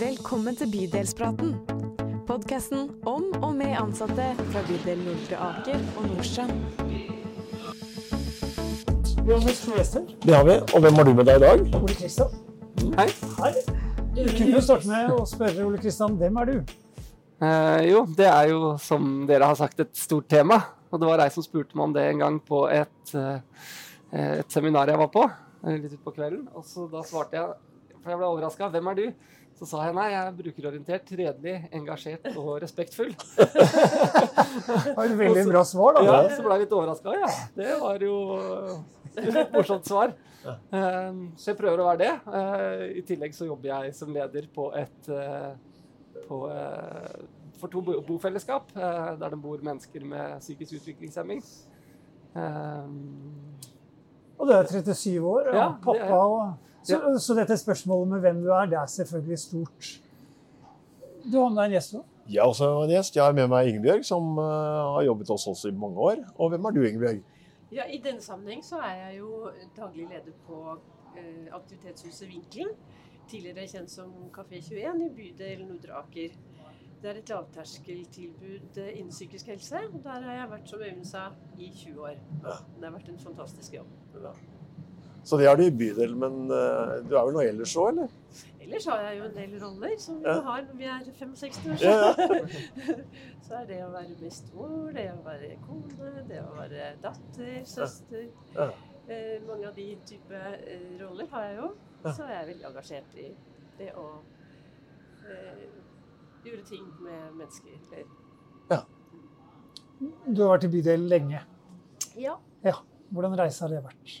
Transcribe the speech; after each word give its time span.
Velkommen 0.00 0.56
til 0.56 0.70
Bydelspraten. 0.72 1.50
Podkasten 2.28 2.86
om 3.06 3.26
og 3.44 3.50
med 3.58 3.74
ansatte 3.76 4.30
fra 4.52 4.62
bydel 4.68 5.00
Nordre 5.04 5.38
Aker 5.46 5.82
og 5.98 6.06
Nordstrand. 6.08 6.52
Vi 9.20 9.34
har 9.34 9.42
fått 9.44 9.60
to 9.66 9.74
gjester. 9.76 10.06
Det 10.24 10.34
har 10.34 10.46
vi. 10.48 10.56
Og 10.74 10.84
hvem 10.84 10.98
har 11.00 11.08
du 11.08 11.12
med 11.18 11.28
deg 11.28 11.40
i 11.40 11.44
dag? 11.44 11.64
Ole 11.80 11.96
Kristian. 11.98 12.32
Hei. 12.96 13.06
Hei. 13.42 13.52
Du 14.16 14.22
kunne 14.24 14.50
jo 14.54 14.62
starte 14.64 14.88
med 14.90 15.12
å 15.14 15.20
spørre 15.28 15.66
Ole 15.68 15.80
Kristian, 15.82 16.16
hvem 16.20 16.40
er 16.42 16.50
du? 16.52 16.74
Eh, 17.40 17.80
jo, 17.90 18.04
det 18.16 18.28
er 18.30 18.50
jo 18.54 18.74
som 18.82 19.10
dere 19.28 19.50
har 19.52 19.58
sagt 19.60 19.82
et 19.84 19.92
stort 19.98 20.28
tema. 20.32 20.60
Og 20.90 21.02
det 21.02 21.10
var 21.10 21.22
ei 21.26 21.30
som 21.34 21.44
spurte 21.46 21.76
meg 21.78 21.90
om 21.90 21.92
det 21.98 22.06
en 22.08 22.24
gang 22.24 22.40
på 22.42 22.64
et, 22.72 23.14
eh, 23.14 23.66
et 24.40 24.50
seminar 24.56 24.88
jeg 24.90 24.98
var 25.04 25.12
på. 25.12 25.26
eh, 25.66 25.76
Litt 25.76 25.98
utpå 25.98 26.14
kvelden. 26.16 26.48
Og 26.54 26.64
så 26.64 26.88
da 26.90 27.04
svarte 27.06 27.36
jeg, 27.38 27.52
for 28.00 28.10
jeg 28.14 28.18
ble 28.18 28.30
overraska, 28.32 28.70
hvem 28.72 28.88
er 28.90 28.94
du? 28.98 29.06
Så 29.60 29.66
sa 29.68 29.82
jeg 29.84 29.92
nei, 29.94 30.06
jeg 30.14 30.20
er 30.24 30.36
brukerorientert, 30.38 31.10
redelig, 31.20 31.54
engasjert 31.76 32.30
og 32.40 32.54
respektfull. 32.62 33.10
Det 33.36 34.94
var 34.96 35.04
et 35.04 35.18
veldig 35.18 35.42
bra 35.50 35.62
svar, 35.68 35.98
da. 35.98 36.04
Ja, 36.06 36.20
så 36.32 36.44
ble 36.46 36.56
jeg 36.56 36.62
litt 36.64 36.72
overraska. 36.78 37.12
Ja, 37.20 37.28
det 37.58 37.74
var 37.82 38.04
jo 38.06 38.14
et 39.20 39.52
morsomt 39.52 39.84
svar. 39.90 40.14
Eh, 40.46 41.10
Så 41.36 41.50
jeg 41.52 41.58
prøver 41.60 41.82
å 41.82 41.88
være 41.90 42.00
det. 42.00 42.12
Eh, 42.40 42.84
I 43.02 43.04
tillegg 43.10 43.36
så 43.36 43.44
jobber 43.50 43.68
jeg 43.74 43.92
som 43.98 44.14
leder 44.16 44.48
på 44.54 44.70
et 44.80 45.10
eh, 45.12 45.50
på, 46.24 46.38
eh, 46.48 47.20
for 47.60 47.68
to 47.68 47.82
bo- 47.84 48.00
bofellesskap 48.06 48.72
eh, 48.76 49.12
der 49.20 49.28
det 49.36 49.40
bor 49.44 49.60
mennesker 49.66 50.04
med 50.08 50.40
psykisk 50.40 50.78
utviklingshemming. 50.80 51.44
Eh, 52.32 52.88
Og 54.40 54.48
du 54.48 54.52
er 54.56 54.64
37 54.72 55.20
år 55.20 55.52
og 55.52 55.54
Ja, 55.60 55.68
pappa. 55.84 56.24
Og, 56.24 56.69
så, 56.82 57.00
så 57.20 57.36
dette 57.36 57.56
spørsmålet 57.60 58.14
med 58.14 58.24
hvem 58.24 58.44
du 58.44 58.48
er, 58.54 58.70
det 58.70 58.78
er 58.80 58.86
selvfølgelig 58.86 59.38
stort. 59.38 59.90
Du 61.24 61.36
har 61.40 61.50
med 61.50 61.58
deg 61.60 61.66
en 61.66 61.76
gjest 61.76 61.98
òg. 61.98 62.06
Jeg 62.30 62.40
er 62.40 62.46
også 62.46 62.68
en 62.84 62.92
gjest. 62.92 63.16
Jeg 63.16 63.24
har 63.24 63.34
med 63.36 63.48
meg 63.50 63.68
Ingebjørg, 63.68 64.04
som 64.06 64.38
uh, 64.38 64.44
har 64.94 65.02
jobbet 65.08 65.32
hos 65.34 65.46
oss 65.50 65.64
i 65.68 65.74
mange 65.74 65.98
år. 65.98 66.22
Og 66.38 66.52
hvem 66.52 66.68
er 66.68 66.76
du, 66.76 66.80
Ingebjørg? 66.86 67.20
Ja, 67.74 67.86
I 67.86 67.98
denne 68.04 68.22
sammenheng 68.22 68.62
så 68.66 68.80
er 68.86 68.94
jeg 69.04 69.18
jo 69.18 69.50
daglig 69.76 70.06
leder 70.08 70.36
på 70.46 70.60
uh, 70.76 71.48
aktivitetshuset 71.58 72.28
Vinkelen. 72.30 72.72
Tidligere 73.30 73.66
kjent 73.70 73.92
som 73.92 74.14
Kafé 74.34 74.62
21 74.62 75.04
i 75.06 75.10
bydel 75.16 75.66
Nordre 75.66 76.00
Aker. 76.00 76.38
Det 77.00 77.08
er 77.10 77.20
et 77.22 77.30
lavterskeltilbud 77.32 78.78
eh, 78.82 78.90
innen 78.98 79.12
psykisk 79.12 79.46
helse. 79.46 79.78
og 79.92 80.00
Der 80.04 80.26
har 80.26 80.34
jeg 80.36 80.50
vært 80.50 80.68
som 80.68 80.82
Øyvind 80.84 81.06
sa 81.08 81.26
i 81.58 81.70
20 81.76 82.00
år. 82.00 82.18
Det 82.42 82.84
har 82.84 82.92
vært 82.92 83.08
en 83.08 83.22
fantastisk 83.22 83.74
jobb. 83.74 83.94
Så 85.24 85.36
det 85.38 85.46
har 85.48 85.56
du 85.56 85.64
i 85.66 85.70
bydel, 85.70 86.14
men 86.16 86.46
eh, 86.50 86.94
du 87.06 87.12
er 87.16 87.24
vel 87.26 87.34
noe 87.36 87.44
ellers 87.48 87.74
òg, 87.76 87.90
eller? 87.92 88.08
Ellers 88.60 88.86
har 88.86 89.00
jeg 89.02 89.18
jo 89.18 89.24
en 89.26 89.34
del 89.34 89.54
roller 89.60 89.96
som 89.98 90.18
vi 90.22 90.28
Ja. 90.30 90.36
har 90.46 90.62
når 90.62 90.76
vi 90.78 90.84
er 90.84 91.00
65 91.18 91.58
år. 91.66 91.82
Ja, 91.82 92.14
så 93.46 93.54
er 93.60 93.64
det 93.66 93.80
å 93.84 93.90
være 93.92 94.14
bestemor, 94.20 94.92
det 94.94 95.06
å 95.12 95.18
være 95.26 95.50
kone, 95.66 96.10
det 96.28 96.38
å 96.44 96.52
være 96.56 96.92
datter, 97.02 97.50
søster. 97.66 98.28
Ja. 98.54 98.68
Eh, 99.10 99.40
mange 99.48 99.66
av 99.68 99.74
de 99.74 99.88
type 100.06 100.32
eh, 100.38 100.86
roller 101.00 101.26
har 101.32 101.48
jeg 101.48 101.56
jo. 101.58 101.70
Ja. 102.04 102.12
Så 102.16 102.22
er 102.28 102.34
jeg 102.38 102.48
veldig 102.54 102.68
engasjert 102.70 103.18
i 103.20 103.26
det 103.80 103.90
å 103.98 104.06
eh, 105.26 105.66
gjøre 106.46 106.64
ting 106.70 106.86
med 107.04 107.34
mennesker. 107.40 107.76
Eller, 107.90 108.86
Du 110.30 110.40
har 110.46 110.54
vært 110.54 110.64
i 110.64 110.72
bydelen 110.78 111.08
lenge. 111.10 111.42
ja. 112.16 112.36
Hvordan 113.10 113.34
reise 113.34 113.64
har 113.64 113.72
det 113.74 113.80
vært? 113.82 114.20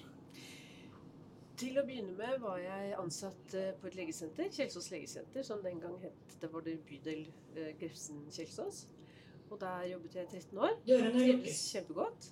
Til 1.60 1.76
å 1.76 1.82
begynne 1.84 2.14
med 2.16 2.38
var 2.40 2.56
jeg 2.62 2.94
ansatt 2.96 3.54
eh, 3.58 3.74
på 3.76 3.90
et 3.90 3.96
legesenter, 3.98 4.46
Kjelsås 4.54 4.86
legesenter, 4.94 5.44
som 5.44 5.60
den 5.60 5.80
gang 5.82 5.98
het 6.00 6.36
det 6.40 6.48
var 6.54 6.64
det 6.64 6.78
bydel 6.88 7.26
eh, 7.52 7.74
Grefsen-Kjelsås. 7.76 8.78
Og 9.50 9.60
der 9.60 9.90
jobbet 9.90 10.16
jeg 10.16 10.24
i 10.24 10.38
13 10.38 10.58
år. 10.58 10.78
Trivdes 10.86 11.60
kjempegodt. 11.74 12.30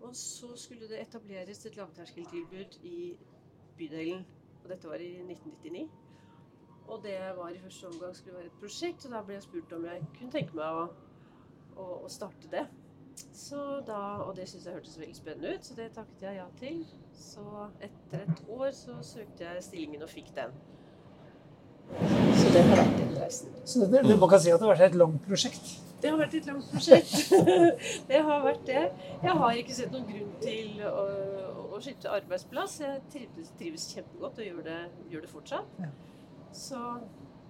Og 0.00 0.16
så 0.16 0.50
skulle 0.56 0.88
det 0.90 0.98
etableres 1.04 1.62
et 1.66 1.78
lavterskeltilbud 1.78 2.80
i 2.90 2.98
bydelen. 3.78 4.26
Og 4.64 4.68
dette 4.72 4.90
var 4.90 5.04
i 5.04 5.12
1999. 5.20 5.86
Og 6.88 7.02
det 7.04 7.18
var 7.36 7.54
i 7.54 7.62
første 7.62 7.86
omgang 7.86 8.16
skulle 8.16 8.40
være 8.40 8.50
et 8.50 8.58
prosjekt, 8.58 9.06
og 9.06 9.14
da 9.14 9.22
ble 9.22 9.38
jeg 9.38 9.46
spurt 9.46 9.78
om 9.78 9.86
jeg 9.86 10.06
kunne 10.18 10.34
tenke 10.34 10.58
meg 10.58 10.80
å, 10.80 10.86
å, 11.76 11.90
å 12.02 12.10
starte 12.10 12.50
det. 12.50 12.66
Så 13.34 13.60
da, 13.86 14.00
og 14.24 14.36
det 14.36 14.48
syntes 14.48 14.66
jeg 14.66 14.74
hørtes 14.74 14.98
veldig 14.98 15.16
spennende 15.16 15.54
ut, 15.54 15.66
så 15.66 15.74
det 15.78 15.88
takket 15.96 16.22
jeg 16.22 16.36
ja 16.38 16.46
til. 16.60 16.82
Så 17.18 17.44
etter 17.82 18.24
et 18.24 18.42
år 18.48 18.70
så 18.76 18.98
søkte 19.02 19.44
jeg 19.44 19.64
stillingen 19.64 20.02
og 20.02 20.10
fikk 20.12 20.30
den. 20.36 20.54
Så 22.40 22.50
det 22.54 22.62
har 22.62 22.76
vært 22.76 22.98
den 22.98 23.14
reisen. 23.18 23.54
Så 23.64 23.80
det, 23.80 24.04
det, 24.06 24.18
man 24.18 24.30
kan 24.30 24.42
si 24.42 24.52
at 24.52 24.60
det 24.60 24.68
har 24.68 24.76
vært 24.76 24.92
et 24.92 24.98
langt 25.00 25.24
prosjekt. 25.26 25.72
Det 26.00 26.10
har 26.10 26.20
vært 26.20 26.36
et 26.38 26.46
langt 26.48 26.68
prosjekt. 26.72 27.32
det 28.10 28.20
har 28.28 28.44
vært 28.44 28.62
det. 28.68 28.84
Jeg 29.24 29.34
har 29.42 29.58
ikke 29.62 29.76
sett 29.76 29.92
noen 29.92 30.06
grunn 30.08 30.30
til 30.44 30.84
å, 30.88 31.02
å 31.66 31.80
skifte 31.82 32.12
arbeidsplass. 32.14 32.78
Jeg 32.84 33.02
trives, 33.12 33.50
trives 33.58 33.88
kjempegodt 33.92 34.40
og 34.40 34.48
gjør 34.48 34.62
det, 34.70 34.78
gjør 35.12 35.26
det 35.26 35.32
fortsatt. 35.34 35.82
Så 36.56 36.80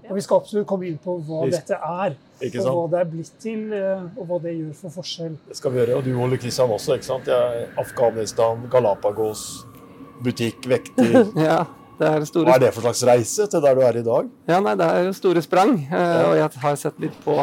Og 0.09 0.16
vi 0.16 0.22
skal 0.25 0.41
absolutt 0.41 0.66
komme 0.71 0.87
inn 0.88 0.97
på 1.03 1.16
hva 1.27 1.44
Visst. 1.47 1.66
dette 1.69 1.77
er, 1.77 2.15
Ikke 2.41 2.62
og 2.65 2.71
hva 2.78 2.84
det 2.94 3.00
er 3.00 3.11
blitt 3.11 3.33
til, 3.43 3.66
eh, 3.77 4.06
og 4.16 4.27
hva 4.31 4.38
det 4.43 4.55
gjør 4.56 4.72
for 4.81 4.94
forskjell. 5.00 5.34
Det 5.50 5.56
skal 5.59 5.75
vi 5.75 5.78
gjøre. 5.83 5.99
Og 5.99 6.05
du, 6.06 6.15
Ole 6.25 6.38
Kristian, 6.41 6.71
også. 6.71 6.94
ikke 6.97 7.05
sant? 7.11 7.28
Jeg 7.28 7.37
er 7.65 7.69
Afghanistan, 7.78 8.65
Galapagos, 8.72 9.44
butikk, 10.25 10.66
vekter. 10.71 11.27
ja, 11.49 11.60
det 12.00 12.09
er 12.09 12.19
Hva 12.22 12.27
store 12.31 12.55
er 12.56 12.65
det 12.65 12.72
for 12.75 12.87
slags 12.89 13.05
reise 13.06 13.47
til 13.53 13.60
der 13.62 13.75
du 13.77 13.83
er 13.84 14.00
i 14.00 14.03
dag? 14.06 14.31
Ja, 14.49 14.60
nei, 14.65 14.75
det 14.81 14.87
er 14.89 15.05
jo 15.10 15.12
store 15.21 15.43
sprang. 15.44 15.77
eh, 15.93 16.25
og 16.31 16.37
jeg 16.41 16.50
har 16.65 16.77
sett 16.81 16.99
litt 17.00 17.16
på, 17.25 17.37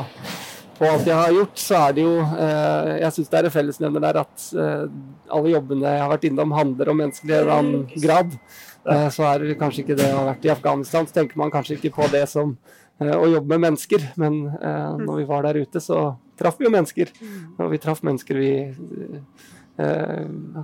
på 0.77 0.87
alt 0.87 1.07
jeg 1.09 1.17
har 1.17 1.33
gjort, 1.33 1.59
så 1.61 1.77
er 1.81 1.93
det 1.97 2.03
jo 2.05 2.15
eh, 2.21 2.89
Jeg 3.01 3.13
syns 3.15 3.29
det 3.31 3.39
er 3.39 3.49
en 3.49 3.53
fellesnevner 3.53 4.03
der 4.07 4.19
at 4.21 4.47
eh, 4.53 4.87
alle 5.33 5.53
jobbene 5.53 5.93
jeg 5.93 6.03
har 6.03 6.11
vært 6.13 6.27
innom, 6.29 6.55
handler 6.55 6.91
om 6.91 6.99
mennesker 7.01 7.29
i 7.29 7.35
en 7.35 7.39
eller 7.41 7.55
annen 7.57 8.03
grad. 8.03 8.35
Eh, 8.87 9.07
så 9.13 9.27
er 9.31 9.45
det 9.45 9.59
kanskje 9.59 9.83
ikke 9.83 9.97
det 9.99 10.11
å 10.13 10.21
ha 10.21 10.27
vært 10.31 10.47
i 10.47 10.53
Afghanistan, 10.53 11.07
så 11.07 11.19
tenker 11.19 11.39
man 11.41 11.53
kanskje 11.53 11.79
ikke 11.79 11.95
på 11.97 12.09
det 12.13 12.25
som 12.31 12.55
å 12.97 13.27
jobbe 13.29 13.53
med 13.53 13.65
mennesker. 13.67 14.07
Men 14.21 14.39
eh, 14.57 14.95
når 15.03 15.21
vi 15.21 15.27
var 15.29 15.45
der 15.45 15.61
ute, 15.61 15.81
så 15.83 16.15
traff 16.39 16.57
vi 16.59 16.67
jo 16.67 16.73
mennesker. 16.73 17.13
Og 17.57 17.71
vi 17.73 17.81
traff 17.81 18.03
mennesker 18.05 18.39
vi 18.41 18.51
eh, 19.77 20.23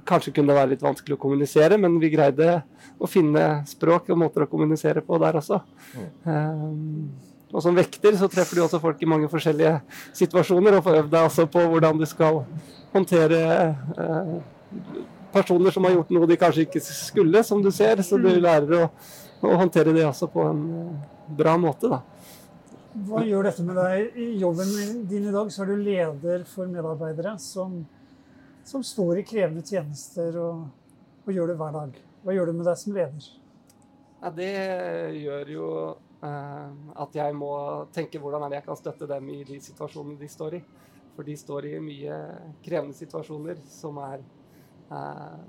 Kanskje 0.10 0.34
kunne 0.34 0.50
det 0.54 0.58
være 0.58 0.72
litt 0.74 0.86
vanskelig 0.86 1.18
å 1.18 1.22
kommunisere, 1.22 1.78
men 1.82 2.00
vi 2.02 2.14
greide 2.14 2.64
å 2.98 3.10
finne 3.10 3.62
språk 3.70 4.10
og 4.14 4.24
måter 4.24 4.46
å 4.46 4.50
kommunisere 4.50 5.04
på 5.06 5.20
der 5.22 5.38
også. 5.42 5.62
Eh, 6.00 6.66
og 7.54 7.62
som 7.62 7.76
vekter 7.78 8.16
så 8.18 8.28
treffer 8.32 8.58
du 8.58 8.64
også 8.66 8.82
folk 8.82 9.02
i 9.06 9.10
mange 9.10 9.30
forskjellige 9.30 9.76
situasjoner, 10.18 10.78
og 10.78 10.86
får 10.86 11.00
øvd 11.04 11.12
deg 11.14 11.28
også 11.30 11.46
på 11.54 11.66
hvordan 11.70 12.00
du 12.02 12.06
skal 12.10 12.42
håndtere 12.94 13.42
eh, 13.70 14.32
personer 15.34 15.74
som 15.74 15.86
har 15.86 15.94
gjort 15.94 16.14
noe 16.14 16.30
de 16.30 16.38
kanskje 16.42 16.66
ikke 16.66 16.82
skulle, 16.82 17.44
som 17.46 17.62
du 17.62 17.70
ser. 17.74 18.02
Så 18.06 18.18
du 18.22 18.30
lærer 18.30 18.74
å, 18.80 18.88
å 19.46 19.54
håndtere 19.62 19.94
det 19.94 20.06
også 20.08 20.30
på 20.34 20.48
en 20.50 20.64
eh, 20.80 21.12
bra 21.38 21.54
måte, 21.62 21.92
da. 21.94 22.02
Hva 22.94 23.24
gjør 23.26 23.48
dette 23.50 23.66
med 23.66 23.78
deg? 23.78 24.18
I 24.22 24.28
jobben 24.42 24.74
din 25.10 25.30
i 25.30 25.34
dag 25.34 25.48
så 25.54 25.64
er 25.64 25.72
du 25.72 25.82
leder 25.82 26.44
for 26.46 26.70
medarbeidere 26.70 27.36
som, 27.42 27.80
som 28.70 28.84
står 28.86 29.22
i 29.22 29.26
krevende 29.26 29.66
tjenester 29.66 30.38
og, 30.42 30.68
og 31.26 31.32
gjør 31.34 31.54
det 31.54 31.58
hver 31.62 31.74
dag. 31.74 31.96
Hva 32.24 32.36
gjør 32.36 32.52
det 32.52 32.58
med 32.60 32.70
deg 32.70 32.82
som 32.82 32.98
leder? 32.98 33.32
Ja, 34.22 34.30
det 34.38 34.52
gjør 35.20 35.50
jo 35.52 35.70
at 36.24 37.16
jeg 37.18 37.36
må 37.36 37.50
tenke 37.92 38.20
hvordan 38.22 38.46
er 38.46 38.54
det 38.54 38.58
jeg 38.62 38.66
kan 38.70 38.78
støtte 38.80 39.08
dem 39.10 39.28
i 39.34 39.42
de 39.48 39.58
situasjonene 39.60 40.16
de 40.22 40.30
står 40.32 40.56
i. 40.56 40.62
For 41.16 41.28
de 41.28 41.36
står 41.38 41.68
i 41.70 41.74
mye 41.84 42.16
krevende 42.66 42.98
situasjoner 42.98 43.60
som 43.70 44.00
er 44.02 44.24
eh, 44.90 45.44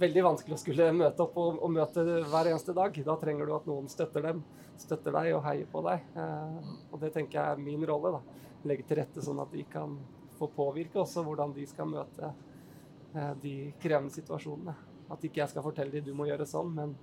veldig 0.00 0.24
vanskelig 0.26 0.56
å 0.56 0.62
skulle 0.62 0.88
møte 0.96 1.22
opp 1.22 1.36
og, 1.38 1.60
og 1.62 1.70
møte 1.76 2.02
hver 2.30 2.50
eneste 2.50 2.74
dag. 2.76 2.96
Da 3.06 3.16
trenger 3.20 3.46
du 3.46 3.54
at 3.54 3.68
noen 3.70 3.86
støtter 3.90 4.26
dem, 4.26 4.42
støtter 4.80 5.14
deg 5.14 5.36
og 5.36 5.44
heier 5.46 5.70
på 5.70 5.84
deg. 5.86 6.08
Eh, 6.18 6.72
og 6.90 6.98
det 7.02 7.12
tenker 7.14 7.38
jeg 7.38 7.54
er 7.54 7.62
min 7.62 7.86
rolle. 7.86 8.16
da. 8.16 8.50
Legge 8.66 8.88
til 8.88 8.98
rette 8.98 9.22
sånn 9.22 9.42
at 9.44 9.54
de 9.54 9.62
kan 9.70 9.94
få 10.34 10.50
påvirke 10.50 10.98
også 11.04 11.22
hvordan 11.22 11.54
de 11.54 11.68
skal 11.70 11.90
møte 11.92 12.32
eh, 13.14 13.32
de 13.44 13.56
krevende 13.82 14.14
situasjonene. 14.14 14.74
At 15.14 15.22
ikke 15.22 15.44
jeg 15.44 15.52
skal 15.52 15.66
fortelle 15.66 15.94
dem 15.94 16.08
du 16.08 16.16
må 16.16 16.26
gjøre 16.26 16.48
sånn, 16.48 16.74
men 16.74 16.96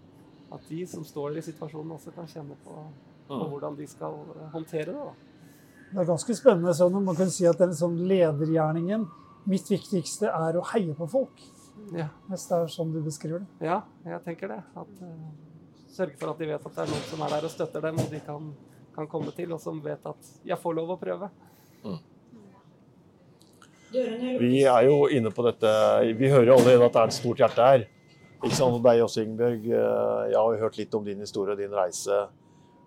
at 0.51 0.67
de 0.69 0.81
som 0.87 1.03
står 1.07 1.37
i 1.39 1.43
situasjonen 1.45 1.95
også 1.95 2.13
kan 2.15 2.27
kjenne 2.29 2.57
på, 2.65 2.75
på 3.29 3.41
hvordan 3.53 3.75
de 3.77 3.87
skal 3.87 4.17
eh, 4.35 4.47
håndtere 4.53 4.91
det. 4.91 5.05
da. 5.07 5.13
Det 5.91 5.99
er 6.03 6.07
ganske 6.07 6.35
spennende 6.35 6.73
sånn 6.75 6.95
om 6.95 7.07
man 7.09 7.17
kan 7.19 7.31
si 7.31 7.47
at 7.49 7.59
den 7.59 7.73
sånn 7.75 7.97
ledergjerningen 8.07 9.09
Mitt 9.49 9.65
viktigste 9.71 10.29
er 10.29 10.57
å 10.59 10.61
heie 10.69 10.93
på 10.93 11.07
folk, 11.09 11.39
Ja, 11.97 12.11
hvis 12.29 12.43
det 12.45 12.57
er 12.59 12.67
sånn 12.69 12.91
du 12.93 12.99
beskriver 13.01 13.41
det. 13.41 13.65
ja 13.65 13.79
jeg 14.05 14.21
tenker 14.27 14.51
det. 14.53 14.59
At, 14.77 14.91
uh, 15.01 15.31
sørge 15.89 16.13
for 16.19 16.29
at 16.29 16.37
de 16.37 16.45
vet 16.51 16.67
at 16.67 16.75
det 16.75 16.83
er 16.83 16.91
noen 16.91 17.07
som 17.09 17.23
er 17.25 17.33
der 17.33 17.47
og 17.47 17.51
støtter 17.51 17.81
dem, 17.87 17.97
og 18.03 18.11
de 18.13 18.19
kan, 18.21 18.51
kan 18.93 19.07
komme 19.09 19.33
til, 19.33 19.49
og 19.55 19.59
som 19.63 19.81
vet 19.81 20.05
at 20.05 20.29
jeg 20.45 20.59
får 20.61 20.77
lov 20.77 20.93
å 20.93 20.99
prøve. 21.01 21.31
Vi 23.91 24.61
er 24.63 24.85
jo 24.87 25.07
inne 25.11 25.31
på 25.35 25.43
dette 25.43 25.71
Vi 26.15 26.29
hører 26.31 26.53
jo 26.53 26.59
allerede 26.61 26.85
at 26.85 26.93
det 26.93 27.01
er 27.01 27.09
et 27.09 27.17
stort 27.17 27.41
hjerte 27.43 27.65
her. 27.65 27.87
Ikke 28.41 28.57
sant, 28.57 28.73
for 28.73 28.83
deg 28.87 29.01
også, 29.05 29.21
Ingebjørg. 29.25 29.65
Eh, 29.69 30.29
Jeg 30.31 30.37
har 30.39 30.53
jo 30.55 30.61
hørt 30.63 30.77
litt 30.79 30.95
om 30.97 31.03
din 31.05 31.19
historie 31.19 31.53
og 31.53 31.59
din 31.61 31.73
reise. 31.77 32.27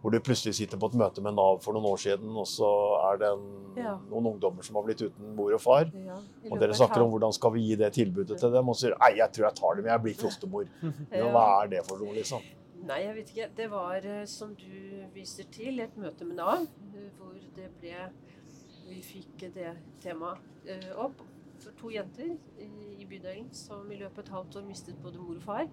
hvor 0.05 0.13
du 0.13 0.19
plutselig 0.21 0.53
sitter 0.55 0.77
på 0.77 0.91
et 0.91 0.97
møte 1.01 1.23
med 1.25 1.33
Nav 1.33 1.63
for 1.65 1.73
noen 1.73 1.87
år 1.89 1.97
siden, 1.97 2.29
og 2.37 2.45
så 2.45 2.69
er 3.11 3.17
det 3.23 3.29
en, 3.33 3.45
Ja. 3.79 3.95
noen 4.11 4.27
ungdommer 4.35 4.63
som 4.63 4.77
har 4.77 4.83
blitt 4.85 5.01
uten 5.01 5.35
mor 5.35 5.55
og 5.55 5.61
far. 5.63 5.87
Ja, 5.95 6.19
Og 6.51 6.59
dere 6.61 6.75
snakker 6.77 7.01
om 7.01 7.11
hvordan 7.11 7.33
skal 7.33 7.51
vi 7.53 7.61
gi 7.71 7.75
det 7.77 7.91
tilbudet 7.95 8.39
til 8.39 8.53
dem, 8.53 8.69
og 8.69 8.77
sier 8.77 8.93
nei, 9.01 9.15
jeg 9.17 9.33
tror 9.33 9.47
jeg 9.49 9.55
tar 9.55 9.75
det, 9.77 9.85
men 9.85 9.93
jeg 9.95 10.03
blir 10.03 10.15
fostermor. 10.21 10.69
Ja, 11.11 11.25
hva 11.33 11.63
er 11.65 11.69
det 11.69 11.87
for 11.89 11.97
noe, 11.97 12.13
liksom? 12.13 12.43
Nei, 12.85 12.99
jeg 13.01 13.15
vet 13.17 13.31
ikke. 13.33 13.49
Det 13.57 13.71
var, 13.71 13.97
eh, 14.05 14.25
som 14.27 14.55
du 14.55 15.07
viser 15.15 15.45
til, 15.51 15.81
et 15.81 15.97
møte 15.97 16.21
med 16.27 16.37
Nav 16.37 16.61
eh, 16.61 17.09
hvor 17.19 17.33
det 17.57 17.71
ble 17.81 18.11
Vi 18.91 19.01
fikk 19.01 19.55
det 19.55 19.73
temaet 20.03 20.37
opp 20.99 21.17
for 21.61 21.77
to 21.81 21.91
jenter 21.95 22.37
i, 22.59 23.07
bydelen 23.09 23.49
som 23.55 23.91
i 23.93 23.99
løpet 24.01 24.19
av 24.19 24.25
et 24.25 24.35
halvt 24.39 24.57
år 24.57 24.67
mistet 24.69 25.01
både 25.03 25.19
mor 25.23 25.37
og 25.37 25.43
far. 25.43 25.69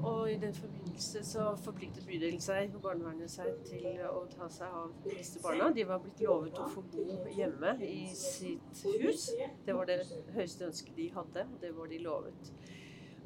Og 0.00 0.32
i 0.32 0.36
den 0.40 0.54
forbindelse 0.54 1.20
så 1.26 1.48
forpliktet 1.62 2.06
bydelen 2.08 2.40
seg 2.40 2.72
og 2.74 2.82
barnevernet 2.86 3.30
seg 3.30 3.58
til 3.66 3.86
å 4.08 4.22
ta 4.32 4.48
seg 4.50 4.76
av 4.78 4.94
disse 5.04 5.42
barna. 5.42 5.68
De 5.74 5.84
var 5.86 6.00
blitt 6.02 6.22
lovet 6.24 6.58
å 6.58 6.68
få 6.72 6.84
bo 6.94 7.18
hjemme 7.36 7.74
i 7.86 8.06
sitt 8.16 8.84
hus. 9.02 9.28
Det 9.66 9.76
var 9.76 9.90
det 9.90 10.00
høyeste 10.34 10.70
ønsket 10.70 10.96
de 10.96 11.10
hadde, 11.12 11.44
og 11.44 11.60
det 11.60 11.74
var 11.76 11.92
de 11.92 12.00
lovet. 12.06 12.54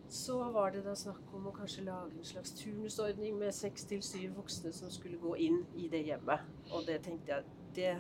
Så 0.09 0.37
var 0.55 0.71
det 0.71 0.85
da 0.87 0.95
snakk 0.95 1.33
om 1.35 1.49
å 1.51 1.55
kanskje 1.55 1.87
lage 1.87 2.15
en 2.15 2.27
slags 2.27 2.53
turnusordning 2.59 3.39
med 3.39 3.55
seks 3.55 3.87
til 3.91 4.03
syv 4.07 4.37
voksne 4.39 4.71
som 4.75 4.91
skulle 4.91 5.19
gå 5.23 5.35
inn 5.49 5.65
i 5.75 5.89
det 5.91 6.05
hjemmet. 6.07 6.47
Og 6.71 6.87
det 6.87 7.01
tenkte 7.07 7.33
jeg 7.33 7.57
det 7.77 7.91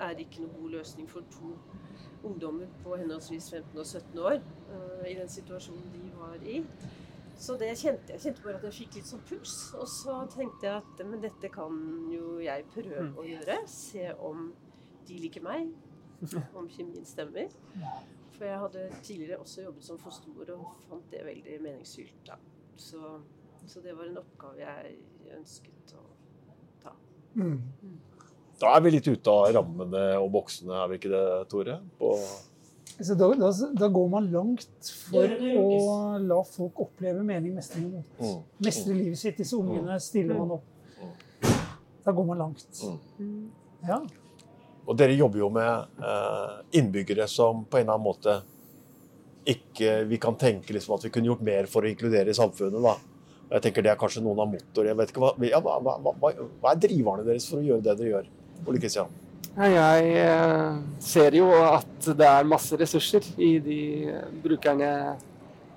er 0.00 0.20
ikke 0.22 0.40
noen 0.40 0.54
god 0.56 0.70
løsning 0.78 1.08
for 1.10 1.26
to 1.34 1.50
ungdommer 2.24 2.70
på 2.84 2.96
henholdsvis 2.96 3.50
15 3.50 3.78
og 3.78 3.86
17 3.86 4.18
år 4.18 4.38
øh, 4.38 5.10
i 5.10 5.14
den 5.18 5.28
situasjonen 5.28 5.90
de 5.92 6.12
var 6.16 6.34
i. 6.42 6.62
Så 7.36 7.56
det 7.60 7.74
kjente 7.76 8.14
jeg. 8.14 8.20
kjente 8.20 8.42
bare 8.42 8.56
at 8.56 8.64
jeg 8.64 8.76
fikk 8.78 8.96
litt 8.96 9.08
sånn 9.10 9.24
puls. 9.28 9.56
Og 9.76 9.88
så 9.92 10.16
tenkte 10.32 10.68
jeg 10.68 10.80
at 10.80 11.02
men 11.04 11.20
dette 11.20 11.50
kan 11.52 11.76
jo 12.12 12.38
jeg 12.40 12.64
prøve 12.72 13.10
å 13.12 13.26
gjøre. 13.26 13.58
Se 13.68 14.08
om 14.24 14.48
de 15.06 15.18
liker 15.20 15.44
meg. 15.44 15.68
Om 16.56 16.68
kjemien 16.72 17.04
stemmer. 17.04 17.50
For 18.36 18.46
jeg 18.48 18.60
hadde 18.60 18.84
tidligere 19.04 19.40
også 19.42 19.66
jobbet 19.66 19.84
som 19.84 19.98
fostermor 20.00 20.48
og 20.54 20.70
fant 20.88 21.10
det 21.12 21.20
veldig 21.26 21.58
meningsfylt. 21.60 22.22
da. 22.28 22.38
Så, 22.76 23.18
så 23.68 23.80
det 23.84 23.92
var 23.96 24.08
en 24.08 24.20
oppgave 24.20 24.64
jeg 24.64 24.96
ønsket 25.36 25.92
å 25.96 26.04
ta. 26.80 26.94
Mm. 27.36 27.60
Da 28.60 28.70
er 28.76 28.80
vi 28.86 28.90
litt 28.94 29.08
ute 29.08 29.32
av 29.32 29.50
rammene 29.58 30.02
og 30.20 30.30
boksene, 30.32 30.72
er 30.84 30.88
vi 30.88 30.96
ikke 31.00 31.10
det, 31.12 31.24
Tore? 31.52 31.74
På, 32.00 32.14
Så 32.96 33.12
da, 33.20 33.28
da, 33.36 33.50
da 33.76 33.88
går 33.92 34.06
man 34.14 34.30
langt 34.32 34.90
for 35.10 35.28
å 35.28 35.66
la 36.24 36.38
folk 36.48 36.80
oppleve 36.86 37.20
mening, 37.26 37.52
mestring 37.58 37.90
og 37.90 37.98
mot. 37.98 38.22
mm, 38.22 38.38
Mestre 38.64 38.94
livet 38.96 39.20
sitt. 39.20 39.36
Disse 39.42 39.58
ungene 39.58 39.98
stiller 40.00 40.38
man 40.40 40.54
opp. 40.56 41.50
Da 42.06 42.14
går 42.16 42.24
man 42.30 42.38
langt. 42.46 42.64
Mm. 43.20 43.50
Ja. 43.84 44.00
Og 44.86 44.96
dere 44.96 45.16
jobber 45.18 45.42
jo 45.42 45.50
med 45.52 46.00
eh, 46.00 46.52
innbyggere 46.80 47.26
som 47.28 47.64
på 47.66 47.80
en 47.80 47.84
eller 47.88 47.98
annen 47.98 48.06
måte 48.06 48.36
ikke 49.46 50.00
Vi 50.10 50.16
kan 50.18 50.34
tenke 50.38 50.74
liksom 50.74 50.96
at 50.96 51.04
vi 51.06 51.10
kunne 51.14 51.28
gjort 51.30 51.42
mer 51.46 51.68
for 51.70 51.84
å 51.86 51.90
inkludere 51.90 52.32
i 52.32 52.34
samfunnet. 52.38 52.80
da. 52.82 52.96
Og 53.46 53.52
Jeg 53.54 53.62
tenker 53.62 53.84
Det 53.84 53.92
er 53.92 53.98
kanskje 54.00 54.22
noen 54.24 54.40
av 54.42 54.48
motorene. 54.50 54.88
Jeg 54.90 54.98
vet 55.02 55.12
ikke, 55.12 55.22
hva, 55.22 55.34
ja, 55.46 55.60
hva, 55.62 55.76
hva, 55.84 55.94
hva, 56.02 56.32
hva 56.62 56.72
er 56.72 56.80
driverne 56.82 57.26
deres 57.28 57.46
for 57.50 57.60
å 57.60 57.66
gjøre 57.66 57.84
det 57.84 57.94
dere 58.00 58.10
gjør? 58.14 58.30
Ole 58.66 58.78
Kristian? 58.82 59.06
Jeg 59.56 60.08
eh, 60.20 60.78
ser 61.00 61.32
jo 61.38 61.46
at 61.64 62.10
det 62.16 62.26
er 62.28 62.44
masse 62.44 62.76
ressurser 62.76 63.24
i 63.40 63.54
de 63.64 63.78
brukerne 64.44 65.16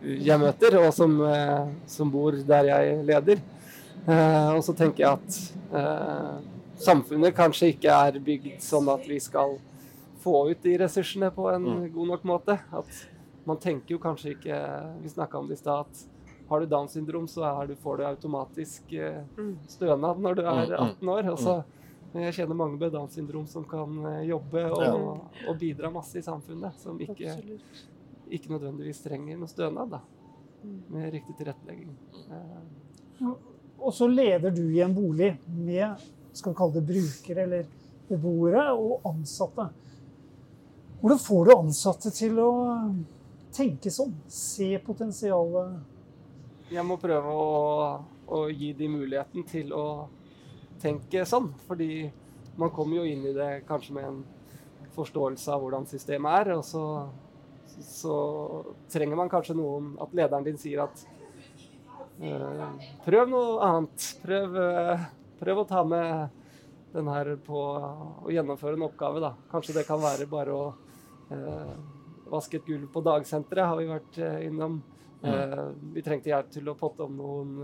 jeg 0.01 0.39
møter, 0.39 0.75
og 0.79 0.93
som, 0.95 1.15
eh, 1.27 1.67
som 1.87 2.11
bor 2.11 2.31
der 2.47 2.63
jeg 2.71 3.05
leder. 3.07 3.39
Eh, 4.07 4.49
Og 4.55 4.63
så 4.63 4.75
tenker 4.75 5.03
jeg 5.05 5.11
at 5.11 5.39
eh, 5.75 6.35
samfunnet 6.79 7.35
kanskje 7.35 7.73
ikke 7.75 7.91
er 8.07 8.19
bygd 8.19 8.59
sånn 8.63 8.87
at 8.93 9.07
vi 9.07 9.19
skal 9.19 9.57
få 10.23 10.49
ut 10.51 10.61
de 10.63 10.77
ressursene 10.77 11.31
på 11.31 11.47
en 11.53 11.63
Mm. 11.63 11.93
god 11.93 12.07
nok 12.07 12.23
måte. 12.23 12.59
At 12.73 13.07
man 13.45 13.57
tenker 13.57 13.91
jo 13.95 13.99
kanskje 13.99 14.35
ikke 14.35 14.57
Vi 15.03 15.09
snakka 15.09 15.37
om 15.39 15.47
det 15.47 15.53
i 15.57 15.61
stad 15.63 15.79
at 15.87 16.05
har 16.49 16.59
du 16.59 16.65
Downs 16.65 16.91
syndrom, 16.93 17.27
så 17.27 17.43
er 17.61 17.67
du, 17.67 17.75
får 17.75 17.97
du 17.97 18.03
automatisk 18.03 18.81
Mm. 19.37 19.55
stønad 19.67 20.19
når 20.19 20.35
du 20.35 20.41
er 20.41 20.65
Mm, 20.65 20.71
mm. 20.71 20.95
18 20.99 21.09
år. 21.09 21.31
Og 21.31 21.37
så 21.39 21.63
jeg 22.13 22.33
kjenner 22.33 22.55
mange 22.55 22.79
med 22.79 22.91
Downs 22.91 23.13
syndrom 23.13 23.45
som 23.47 23.63
kan 23.69 24.05
eh, 24.05 24.23
jobbe 24.29 24.63
og, 24.71 24.81
Ja. 24.81 24.93
og 25.49 25.59
bidra 25.59 25.91
masse 25.93 26.17
i 26.17 26.21
samfunnet, 26.25 26.73
som 26.81 26.97
ikke, 26.99 27.35
ikke 28.31 28.49
nødvendigvis 28.49 29.03
trenger 29.03 29.37
noe 29.37 29.47
stønad 29.47 29.89
da, 29.91 29.99
Mm. 30.63 30.79
med 30.89 31.13
riktig 31.13 31.37
tilrettelegging. 31.37 31.93
Eh, 32.31 33.27
Og 33.81 33.93
så 33.93 34.07
leder 34.11 34.51
du 34.51 34.65
i 34.75 34.81
en 34.83 34.93
bolig 34.93 35.37
med 35.47 35.95
skal 36.33 36.51
vi 36.51 36.57
kalle 36.57 36.73
det 36.73 36.85
brukere 36.89 37.43
eller 37.45 37.65
beboere 38.09 38.73
og 38.75 39.01
ansatte. 39.07 39.69
Hvordan 41.01 41.17
får 41.23 41.45
du 41.45 41.51
ansatte 41.55 42.11
til 42.11 42.35
å 42.43 42.49
tenke 43.55 43.89
sånn? 43.89 44.11
Se 44.27 44.77
potensialet? 44.83 45.79
Jeg 46.69 46.83
må 46.85 46.97
prøve 46.99 47.31
å, 47.31 48.03
å 48.27 48.41
gi 48.51 48.73
de 48.73 48.87
muligheten 48.91 49.47
til 49.47 49.71
å 49.71 49.85
tenke 50.81 51.25
sånn, 51.27 51.51
fordi 51.67 52.09
man 52.59 52.71
kommer 52.75 52.99
jo 52.99 53.07
inn 53.07 53.23
i 53.29 53.35
det 53.35 53.49
kanskje 53.67 53.95
med 53.95 54.07
en 54.09 54.19
forståelse 54.95 55.53
av 55.53 55.63
hvordan 55.63 55.87
systemet 55.87 56.41
er, 56.41 56.51
og 56.57 56.65
så, 56.67 56.83
så 57.85 58.15
trenger 58.91 59.19
man 59.19 59.31
kanskje 59.31 59.55
noen 59.55 59.93
At 60.01 60.15
lederen 60.17 60.47
din 60.47 60.59
sier 60.59 60.83
at 60.83 61.05
eh, 62.19 62.89
prøv 63.05 63.31
noe 63.31 63.55
annet. 63.63 64.09
Prøv, 64.23 64.59
eh, 64.59 65.07
prøv 65.39 65.63
å 65.63 65.69
ta 65.69 65.85
med 65.87 66.35
den 66.93 67.07
her 67.11 67.35
på 67.45 67.61
å 68.25 68.33
gjennomføre 68.33 68.79
en 68.79 68.87
oppgave, 68.89 69.21
da. 69.23 69.33
Kanskje 69.51 69.77
det 69.77 69.87
kan 69.87 70.01
være 70.01 70.27
bare 70.29 70.55
å 70.55 70.67
eh, 71.31 71.73
vaske 72.29 72.59
et 72.59 72.67
gulv 72.67 72.89
på 72.93 73.03
dagsenteret, 73.05 73.67
har 73.69 73.79
vi 73.79 73.89
vært 73.89 74.19
eh, 74.25 74.39
innom. 74.49 74.81
Eh, 75.23 75.65
vi 75.95 76.03
trengte 76.05 76.31
hjelp 76.31 76.51
til 76.53 76.71
å 76.71 76.77
potte 76.79 77.05
om 77.05 77.17
noen 77.19 77.57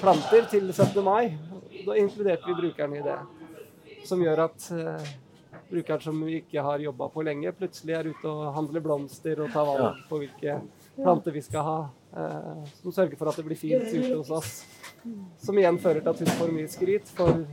planter 0.00 0.46
til 0.50 0.72
17. 0.72 1.02
mai. 1.04 1.32
Da 1.86 1.96
inkluderte 1.98 2.48
vi 2.48 2.58
brukeren 2.58 2.96
i 2.96 3.02
det. 3.04 3.18
Som 4.06 4.22
gjør 4.22 4.44
at 4.48 4.68
eh, 4.74 5.10
brukeren 5.70 6.02
som 6.02 6.18
vi 6.26 6.40
ikke 6.40 6.62
har 6.64 6.82
jobba 6.82 7.08
på 7.12 7.24
lenge, 7.26 7.52
plutselig 7.56 7.96
er 7.96 8.10
ute 8.10 8.28
og 8.28 8.52
handler 8.56 8.84
blomster 8.84 9.40
og 9.44 9.52
tar 9.54 9.66
valg 9.68 10.02
på 10.10 10.20
hvilke 10.22 10.58
planter 10.98 11.34
vi 11.34 11.42
skal 11.44 11.66
ha. 11.68 11.80
Eh, 12.12 12.70
som 12.82 12.94
sørger 12.94 13.18
for 13.20 13.30
at 13.30 13.38
det 13.40 13.46
blir 13.46 13.60
fint 13.60 13.88
ute 13.88 14.14
hos 14.16 14.30
oss. 14.30 14.54
Som 15.42 15.58
igjen 15.58 15.80
fører 15.82 16.02
til 16.02 16.12
at 16.12 16.22
hun 16.22 16.34
får 16.38 16.54
mye 16.54 16.70
skryt 16.70 17.14
for, 17.16 17.44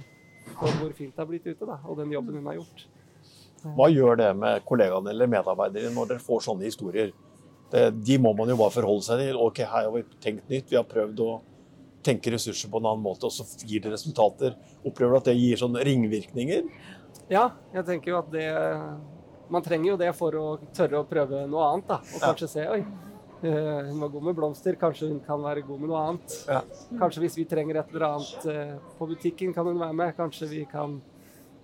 for 0.55 0.81
hvor 0.81 0.95
fint 0.97 1.13
det 1.13 1.21
har 1.23 1.29
blitt 1.29 1.47
ute, 1.47 1.65
da, 1.65 1.79
og 1.85 2.01
den 2.01 2.11
jobben 2.13 2.41
hun 2.41 2.49
har 2.49 2.59
gjort. 2.59 2.85
Hva 3.75 3.89
gjør 3.91 4.19
det 4.19 4.29
med 4.39 4.63
kollegaene 4.67 5.11
eller 5.11 5.29
medarbeidere 5.31 5.91
når 5.91 6.13
dere 6.13 6.23
får 6.23 6.45
sånne 6.45 6.67
historier? 6.67 7.11
Det, 7.69 7.89
de 8.01 8.17
må 8.21 8.31
man 8.33 8.49
jo 8.49 8.57
bare 8.57 8.73
forholde 8.73 9.05
seg 9.05 9.21
til. 9.21 9.39
Ok, 9.39 9.61
her 9.61 9.87
har 9.87 9.93
vi 9.93 10.03
tenkt 10.23 10.47
nytt. 10.49 10.69
Vi 10.71 10.77
har 10.79 10.87
prøvd 10.89 11.19
å 11.25 11.31
tenke 12.03 12.31
ressurser 12.31 12.69
på 12.71 12.79
en 12.79 12.85
annen 12.85 13.03
måte, 13.03 13.25
og 13.27 13.31
så 13.31 13.43
gir 13.67 13.81
det 13.83 13.91
resultater. 13.91 14.55
Opplever 14.85 15.11
du 15.11 15.17
at 15.17 15.25
det 15.31 15.37
gir 15.39 15.57
sånne 15.59 15.83
ringvirkninger? 15.83 16.63
Ja, 17.29 17.49
jeg 17.73 17.85
tenker 17.85 18.11
jo 18.13 18.19
at 18.19 18.31
det 18.31 18.47
Man 19.49 19.63
trenger 19.65 19.91
jo 19.91 19.97
det 19.97 20.11
for 20.15 20.31
å 20.37 20.59
tørre 20.77 20.99
å 21.01 21.07
prøve 21.09 21.47
noe 21.49 21.63
annet, 21.73 21.87
da. 21.87 21.95
Og 21.97 22.19
Ja. 22.21 22.27
kanskje 22.27 22.47
se 22.49 22.67
Oi, 22.69 22.79
eh, 23.41 23.87
hun 23.89 23.99
var 23.99 24.09
god 24.09 24.23
med 24.23 24.35
blomster, 24.35 24.75
kanskje 24.77 25.07
hun 25.09 25.19
kan 25.25 25.41
være 25.41 25.63
god 25.65 25.79
med 25.79 25.89
noe 25.89 26.03
annet. 26.05 26.45
Ja. 26.47 26.61
Kanskje 26.99 27.21
hvis 27.23 27.35
vi 27.35 27.45
trenger 27.45 27.79
et 27.79 27.89
eller 27.89 28.05
annet 28.13 28.45
eh, 28.45 28.77
på 28.99 29.07
butikken, 29.09 29.51
kan 29.55 29.65
hun 29.65 29.79
være 29.79 29.93
med. 29.95 30.15
Kanskje 30.15 30.47
vi 30.49 30.65
kan 30.65 31.01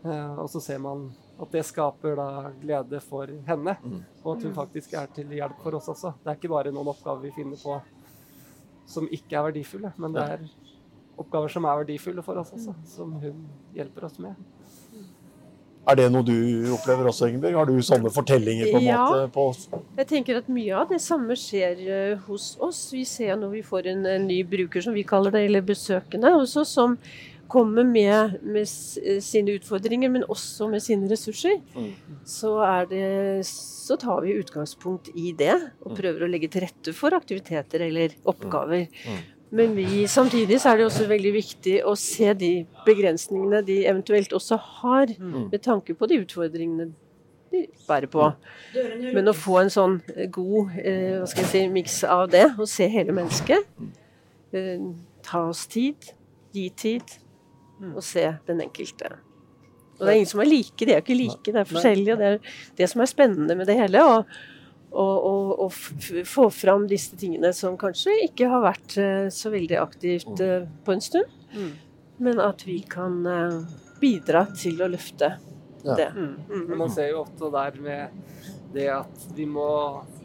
eh, 0.04 0.36
Og 0.40 0.50
så 0.50 0.60
ser 0.62 0.80
man 0.80 1.12
at 1.40 1.52
det 1.52 1.64
skaper 1.66 2.16
da 2.16 2.52
glede 2.62 3.00
for 3.02 3.28
henne, 3.28 3.78
Mm. 3.84 4.04
og 4.24 4.38
at 4.38 4.44
hun 4.44 4.54
faktisk 4.54 4.94
er 4.94 5.08
til 5.14 5.26
hjelp 5.28 5.62
for 5.62 5.76
oss 5.76 5.88
også. 5.88 6.14
Det 6.24 6.32
er 6.32 6.36
ikke 6.40 6.50
bare 6.50 6.72
noen 6.72 6.88
oppgaver 6.88 7.22
vi 7.22 7.32
finner 7.32 7.58
på 7.58 7.80
som 8.86 9.08
ikke 9.12 9.38
er 9.40 9.48
verdifulle, 9.50 9.94
men 9.98 10.14
det 10.16 10.24
er 10.36 10.46
oppgaver 11.18 11.52
som 11.52 11.66
er 11.66 11.82
verdifulle 11.84 12.24
for 12.26 12.38
oss 12.42 12.52
også, 12.56 12.76
som 12.86 13.14
hun 13.22 13.46
hjelper 13.76 14.06
oss 14.10 14.20
med. 14.20 14.36
Er 15.86 16.00
det 16.00 16.08
noe 16.10 16.26
du 16.26 16.34
opplever 16.74 17.06
også, 17.12 17.28
Ingeborg? 17.30 17.54
Har 17.60 17.68
du 17.70 17.76
sånne 17.86 18.10
fortellinger 18.10 18.72
på 18.74 18.80
en 18.80 18.88
Ja. 18.88 19.04
måte? 19.06 19.28
På, 19.32 19.44
Jeg 19.98 20.08
tenker 20.08 20.38
at 20.40 20.48
mye 20.50 20.74
av 20.74 20.90
det 20.90 21.00
samme 21.00 21.36
skjer 21.38 21.84
eh, 21.88 22.18
hos 22.26 22.58
oss. 22.60 22.92
Vi 22.92 23.04
ser 23.06 23.36
når 23.38 23.52
vi 23.52 23.62
får 23.62 23.92
en, 23.92 24.06
en 24.06 24.26
ny 24.28 24.42
bruker, 24.44 24.82
som 24.82 24.94
vi 24.98 25.04
kaller 25.04 25.30
det, 25.32 25.46
eller 25.46 25.62
besøkende 25.62 26.34
oss, 26.42 26.58
som 26.68 26.98
kommer 27.48 27.84
med, 27.84 28.40
med 28.44 28.66
sine 29.22 29.56
utfordringer, 29.60 30.10
men 30.12 30.24
også 30.30 30.68
med 30.72 30.82
sine 30.84 31.08
ressurser. 31.12 31.60
Mm. 31.76 31.92
Så, 32.26 32.56
er 32.66 32.86
det, 32.90 33.46
så 33.46 33.98
tar 34.02 34.22
vi 34.26 34.34
utgangspunkt 34.40 35.10
i 35.16 35.32
det, 35.38 35.54
og 35.82 35.92
Mm. 35.92 35.98
prøver 36.02 36.26
å 36.26 36.30
legge 36.32 36.50
til 36.52 36.62
rette 36.66 36.94
for 36.94 37.12
aktiviteter 37.16 37.82
eller 37.88 38.16
oppgaver. 38.26 38.88
Mm. 39.06 39.24
Men 39.56 39.76
vi, 39.78 40.06
samtidig 40.08 40.58
så 40.60 40.72
er 40.74 40.78
det 40.78 40.86
også 40.90 41.08
veldig 41.08 41.32
viktig 41.34 41.76
å 41.86 41.94
se 41.96 42.34
de 42.34 42.66
begrensningene 42.86 43.62
de 43.66 43.86
eventuelt 43.86 44.34
også 44.34 44.58
har, 44.58 45.08
Mm. 45.20 45.50
med 45.52 45.62
tanke 45.62 45.94
på 45.96 46.08
de 46.08 46.18
utfordringene 46.26 46.94
de 47.52 47.68
bærer 47.88 48.08
på. 48.12 48.34
Men 49.14 49.28
å 49.28 49.34
få 49.34 49.62
en 49.62 49.70
sånn 49.70 50.02
eh, 50.16 50.26
god 50.28 50.72
eh, 50.84 51.20
hva 51.22 51.28
skal 51.28 51.44
jeg 51.44 51.52
si, 51.52 51.68
miks 51.70 52.04
av 52.04 52.30
det, 52.32 52.46
og 52.60 52.68
se 52.68 52.88
hele 52.90 53.14
mennesket, 53.14 53.64
eh, 54.52 54.80
ta 55.24 55.46
oss 55.50 55.66
tid, 55.68 55.96
gi 56.52 56.70
tid 56.70 57.02
og 57.96 58.04
se 58.04 58.26
den 58.48 58.62
enkelte. 58.62 59.12
Og 59.96 60.02
det 60.04 60.10
er 60.12 60.18
ingen 60.20 60.28
som 60.34 60.42
er 60.44 60.50
like, 60.50 60.86
de 60.86 60.92
er 60.94 61.02
ikke 61.02 61.16
like, 61.16 61.52
det 61.52 61.56
er 61.62 61.70
forskjellige. 61.70 62.14
Og 62.14 62.20
det 62.20 62.28
er 62.28 62.40
det 62.78 62.90
som 62.92 63.02
er 63.02 63.06
spennende 63.12 63.56
med 63.56 63.68
det 63.68 63.78
hele. 63.80 64.02
F- 64.96 66.24
få 66.26 66.50
fram 66.50 66.86
disse 66.88 67.16
tingene 67.20 67.52
som 67.56 67.78
kanskje 67.80 68.14
ikke 68.30 68.48
har 68.52 68.62
vært 68.64 68.96
eh, 69.02 69.28
så 69.34 69.52
veldig 69.54 69.78
aktivt 69.82 70.40
eh, 70.44 70.64
på 70.86 70.96
en 70.96 71.02
stund. 71.04 71.32
Mm. 71.56 71.72
Men 72.24 72.40
at 72.44 72.64
vi 72.68 72.80
kan 72.90 73.18
eh, 73.28 73.58
bidra 74.02 74.46
til 74.56 74.82
å 74.86 74.88
løfte 74.92 75.34
Ja. 75.86 75.94
det. 76.00 76.08
Mm. 76.16 76.36
Mm. 76.50 76.62
Men 76.70 76.78
man 76.80 76.90
ser 76.90 77.12
jo 77.12 77.20
ofte 77.22 77.52
der 77.54 77.76
med 77.78 78.10
det 78.76 78.88
at 78.92 79.26
de 79.36 79.46
må, 79.48 79.66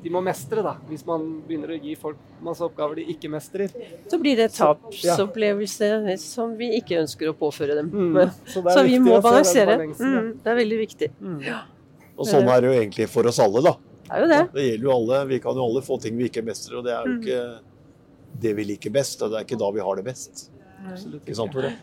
de 0.02 0.10
må 0.12 0.22
mestre, 0.24 0.62
da. 0.66 0.74
Hvis 0.90 1.04
man 1.08 1.26
begynner 1.46 1.74
å 1.76 1.78
gi 1.80 1.94
folk 1.98 2.18
masse 2.44 2.64
oppgaver 2.64 3.00
de 3.00 3.04
ikke 3.14 3.30
mestrer. 3.32 3.72
Så 4.10 4.18
blir 4.20 4.38
det 4.38 4.50
tapsopplevelse 4.56 5.90
ja. 5.92 6.16
som 6.20 6.56
vi 6.58 6.72
ikke 6.78 6.98
ønsker 7.02 7.30
å 7.30 7.36
påføre 7.36 7.76
dem. 7.78 7.90
Mm. 7.92 8.18
Så, 8.48 8.64
Så 8.64 8.84
vi 8.86 8.98
må 9.02 9.20
balansere. 9.24 9.76
Mm, 9.92 10.32
det 10.42 10.52
er 10.52 10.58
veldig 10.62 10.80
viktig. 10.80 11.10
Mm. 11.20 11.40
Og 12.16 12.28
sånn 12.28 12.48
er 12.52 12.62
det 12.64 12.70
jo 12.72 12.76
egentlig 12.80 13.08
for 13.12 13.28
oss 13.30 13.40
alle, 13.42 13.62
da. 13.64 13.76
Det 14.10 14.16
er 14.16 14.24
jo 14.24 14.30
det. 14.30 14.40
Det 14.54 14.64
gjelder 14.66 14.88
jo 14.88 14.94
alle. 14.96 15.24
Vi 15.30 15.42
kan 15.42 15.58
jo 15.60 15.66
alle 15.68 15.82
få 15.86 16.00
ting 16.02 16.16
vi 16.18 16.30
ikke 16.30 16.42
mestrer, 16.46 16.80
og 16.80 16.88
det 16.88 16.96
er 16.96 17.04
jo 17.06 17.12
Mm. 17.12 17.20
ikke 17.22 18.40
det 18.42 18.54
vi 18.56 18.64
liker 18.72 18.90
best. 18.90 19.22
Og 19.22 19.30
det 19.30 19.38
er 19.38 19.46
ikke 19.46 19.60
da 19.60 19.70
vi 19.76 19.84
har 19.86 20.00
det 20.00 20.04
best. 20.04 20.50
Absolutt 20.80 21.22
Ikke 21.22 21.36
sant, 21.36 21.52
Tore? 21.52 21.76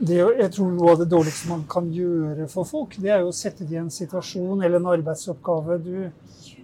Det, 0.00 0.16
er 0.18 0.38
jeg 0.40 0.52
tror 0.56 0.72
noe 0.72 0.94
av 0.94 0.98
det 1.02 1.08
dårligste 1.12 1.50
man 1.50 1.62
kan 1.70 1.90
gjøre 1.92 2.48
for 2.50 2.68
folk, 2.68 2.96
det 3.02 3.10
er 3.12 3.20
jo 3.22 3.30
å 3.30 3.36
sette 3.36 3.66
dem 3.66 3.74
i 3.74 3.80
en 3.84 3.92
situasjon 3.92 4.62
eller 4.62 4.80
en 4.80 4.90
arbeidsoppgave 4.94 5.78
du 5.84 5.96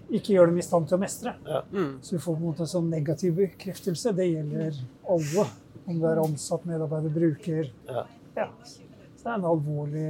ikke 0.08 0.32
gjør 0.32 0.48
dem 0.48 0.58
i 0.58 0.64
stand 0.64 0.88
til 0.88 0.96
å 0.96 1.00
mestre. 1.02 1.34
Mm. 1.70 1.98
Så 2.02 2.16
du 2.16 2.22
får 2.24 2.34
på 2.34 2.38
en 2.40 2.46
måte 2.46 2.64
en 2.64 2.70
sånn 2.70 2.90
negativ 2.90 3.34
bekreftelse. 3.36 4.14
Det 4.16 4.28
gjelder 4.30 4.78
alle. 5.14 5.44
Om 5.88 6.00
du 6.00 6.06
er 6.08 6.20
ansatt, 6.20 6.64
medarbeider, 6.68 7.12
bruker. 7.12 7.68
Ja. 7.88 8.04
Ja. 8.36 8.46
Så 8.64 9.24
det 9.24 9.30
er 9.30 9.36
en 9.36 9.46
alvorlig 9.48 10.08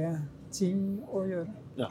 ting 0.55 0.81
å 1.11 1.23
gjøre. 1.27 1.51
Ja. 1.79 1.89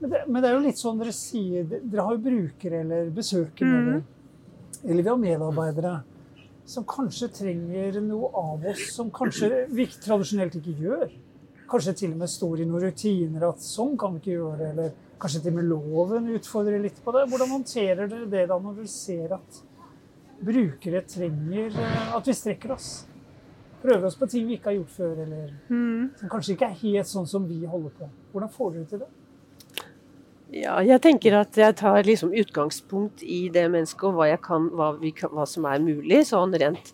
Men, 0.00 0.10
det, 0.10 0.22
men 0.26 0.42
det 0.42 0.48
er 0.48 0.56
jo 0.56 0.62
litt 0.64 0.80
sånn 0.80 1.00
dere 1.00 1.12
sier 1.12 1.66
Dere 1.68 2.06
har 2.06 2.14
jo 2.16 2.22
brukere 2.24 2.80
eller 2.86 3.10
besøkende. 3.14 3.80
med 3.80 4.00
Mhm. 4.00 4.16
Eller 4.80 5.02
vi 5.02 5.08
har 5.10 5.16
medarbeidere 5.20 5.90
som 6.70 6.86
kanskje 6.86 7.28
trenger 7.34 7.98
noe 8.04 8.30
av 8.38 8.64
oss 8.70 8.92
som 8.94 9.10
kanskje 9.14 9.64
vi 9.74 9.88
tradisjonelt 9.90 10.54
ikke 10.60 10.76
gjør. 10.78 11.08
Kanskje 11.70 11.94
til 11.98 12.14
og 12.14 12.20
med 12.22 12.30
står 12.30 12.62
i 12.62 12.66
noen 12.68 12.84
rutiner 12.86 13.46
at 13.48 13.62
sånn 13.62 13.96
kan 13.98 14.14
vi 14.14 14.22
ikke 14.22 14.36
gjøre 14.36 14.58
det. 14.60 14.70
Eller 14.70 15.18
kanskje 15.22 15.42
til 15.44 15.52
og 15.52 15.58
med 15.58 15.68
loven 15.70 16.30
utfordrer 16.36 16.82
litt 16.82 16.98
på 17.04 17.14
det. 17.16 17.26
Hvordan 17.30 17.54
håndterer 17.56 18.10
dere 18.10 18.30
det 18.30 18.46
da 18.50 18.58
når 18.58 18.80
dere 18.80 18.92
ser 18.92 19.36
at 19.38 19.60
brukere 20.40 21.02
trenger 21.10 21.74
eh, 21.74 22.14
at 22.16 22.30
vi 22.30 22.34
strekker 22.38 22.74
oss? 22.76 22.90
Prøver 23.82 24.06
oss 24.06 24.18
på 24.20 24.28
ting 24.30 24.46
vi 24.46 24.58
ikke 24.58 24.70
har 24.70 24.78
gjort 24.78 24.92
før, 24.92 25.22
eller 25.24 25.52
som 26.20 26.30
kanskje 26.30 26.54
ikke 26.54 26.68
er 26.68 26.80
helt 26.82 27.08
sånn 27.08 27.28
som 27.28 27.46
vi 27.48 27.62
holder 27.64 27.94
på. 27.96 28.10
Hvordan 28.32 28.52
får 28.52 28.74
dere 28.74 28.90
til 28.90 29.02
det? 29.02 29.10
Ja, 30.50 30.80
jeg 30.82 30.98
tenker 31.04 31.36
at 31.38 31.54
jeg 31.58 31.76
tar 31.78 32.02
liksom 32.02 32.32
utgangspunkt 32.34 33.22
i 33.22 33.44
det 33.54 33.68
mennesket 33.70 34.08
og 34.08 34.16
hva, 34.18 34.30
jeg 34.32 34.40
kan, 34.42 34.66
hva, 34.74 34.92
kan, 35.14 35.30
hva 35.36 35.46
som 35.46 35.66
er 35.70 35.82
mulig. 35.82 36.24
Sånn 36.26 36.56
rent 36.58 36.90